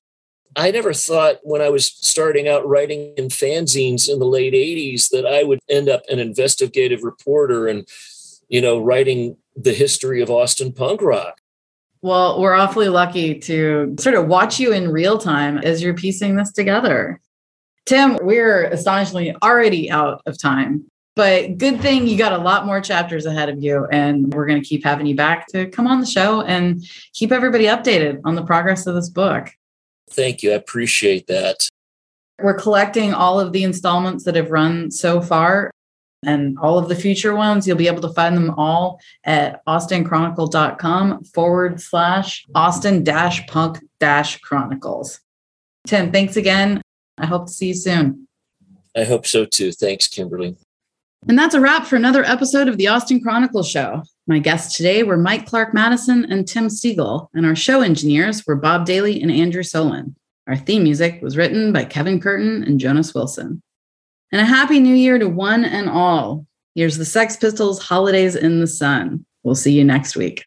I 0.56 0.72
never 0.72 0.94
thought 0.94 1.38
when 1.44 1.62
I 1.62 1.70
was 1.70 1.88
starting 1.88 2.48
out 2.48 2.68
writing 2.68 3.14
in 3.18 3.28
fanzines 3.28 4.10
in 4.10 4.20
the 4.20 4.26
late 4.26 4.54
80s 4.54 5.10
that 5.10 5.26
I 5.26 5.44
would 5.44 5.60
end 5.70 5.90
up 5.90 6.04
an 6.10 6.20
investigative 6.20 7.04
reporter 7.04 7.68
and, 7.68 7.88
you 8.50 8.62
know, 8.62 8.80
writing 8.80 9.38
the 9.56 9.74
history 9.74 10.22
of 10.22 10.30
Austin 10.30 10.74
punk 10.74 11.02
rock. 11.02 11.40
Well, 12.02 12.42
we're 12.42 12.54
awfully 12.54 12.90
lucky 12.90 13.40
to 13.40 13.96
sort 13.98 14.16
of 14.16 14.28
watch 14.28 14.60
you 14.60 14.74
in 14.74 14.92
real 14.92 15.18
time 15.18 15.58
as 15.60 15.82
you're 15.82 15.94
piecing 15.94 16.36
this 16.36 16.52
together. 16.52 17.22
Tim, 17.86 18.18
we're 18.22 18.66
astonishingly 18.66 19.36
already 19.42 19.90
out 19.90 20.22
of 20.26 20.38
time, 20.38 20.86
but 21.16 21.58
good 21.58 21.82
thing 21.82 22.08
you 22.08 22.18
got 22.18 22.34
a 22.34 22.38
lot 22.38 22.66
more 22.66 22.82
chapters 22.82 23.26
ahead 23.26 23.50
of 23.50 23.64
you. 23.64 23.86
And 23.92 24.34
we're 24.34 24.46
going 24.46 24.62
to 24.62 24.68
keep 24.68 24.84
having 24.84 25.06
you 25.06 25.16
back 25.16 25.48
to 25.48 25.68
come 25.68 25.88
on 25.88 26.00
the 26.00 26.06
show 26.06 26.42
and 26.42 26.84
keep 27.14 27.32
everybody 27.32 27.66
updated 27.66 28.22
on 28.26 28.36
the 28.36 28.44
progress 28.44 28.86
of 28.86 28.96
this 28.96 29.10
book. 29.10 29.50
Thank 30.10 30.44
you. 30.44 30.52
I 30.52 30.56
appreciate 30.56 31.28
that. 31.28 31.68
We're 32.42 32.54
collecting 32.54 33.14
all 33.14 33.40
of 33.40 33.54
the 33.54 33.64
installments 33.64 34.24
that 34.26 34.36
have 34.36 34.52
run 34.52 34.92
so 34.92 35.22
far 35.22 35.72
and 36.26 36.58
all 36.60 36.78
of 36.78 36.90
the 36.90 36.96
future 36.96 37.36
ones. 37.36 37.68
You'll 37.68 37.78
be 37.78 37.88
able 37.88 38.02
to 38.02 38.14
find 38.14 38.36
them 38.36 38.52
all 38.52 39.00
at 39.24 39.66
austinchronicle.com 39.66 41.24
forward 41.26 41.82
slash 41.82 42.46
Austin 42.56 43.04
dash 43.04 43.46
punk 43.48 43.80
dash 44.00 44.40
chronicles. 44.40 45.20
Tim, 45.86 46.12
thanks 46.12 46.36
again. 46.36 46.82
I 47.18 47.26
hope 47.26 47.48
to 47.48 47.54
see 47.54 47.68
you 47.68 47.74
soon. 47.74 48.28
I 48.96 49.04
hope 49.04 49.26
so 49.26 49.46
too. 49.46 49.72
Thanks, 49.72 50.08
Kimberly. 50.08 50.56
And 51.28 51.38
that's 51.38 51.56
a 51.56 51.62
wrap 51.62 51.86
for 51.86 51.96
another 51.96 52.24
episode 52.24 52.68
of 52.68 52.78
the 52.78 52.88
Austin 52.88 53.22
Chronicle 53.22 53.64
Show. 53.64 54.04
My 54.26 54.40
guests 54.40 54.78
today 54.78 55.04
were 55.04 55.18
Mike 55.18 55.46
Clark 55.46 55.74
Madison 55.74 56.32
and 56.32 56.48
Tim 56.48 56.68
Stegall, 56.68 57.28
and 57.34 57.46
our 57.46 57.58
show 57.58 57.82
engineers 57.82 58.48
were 58.48 58.56
Bob 58.56 58.86
Daly 58.86 59.22
and 59.22 59.30
Andrew 59.30 59.64
Solon. 59.64 60.16
Our 60.48 60.56
theme 60.56 60.84
music 60.84 61.22
was 61.22 61.36
written 61.36 61.74
by 61.74 61.84
Kevin 61.84 62.22
Curtin 62.22 62.64
and 62.64 62.80
Jonas 62.80 63.14
Wilson. 63.14 63.62
And 64.32 64.40
a 64.40 64.46
happy 64.46 64.80
new 64.80 64.96
year 64.96 65.20
to 65.20 65.28
one 65.28 65.66
and 65.66 65.90
all. 65.90 66.46
Here's 66.74 66.98
the 66.98 67.04
Sex 67.04 67.36
Pistols 67.36 67.84
Holidays 67.84 68.38
in 68.38 68.62
the 68.62 68.68
Sun. 68.68 69.26
We'll 69.44 69.56
see 69.56 69.74
you 69.74 69.84
next 69.84 70.16
week. 70.16 70.42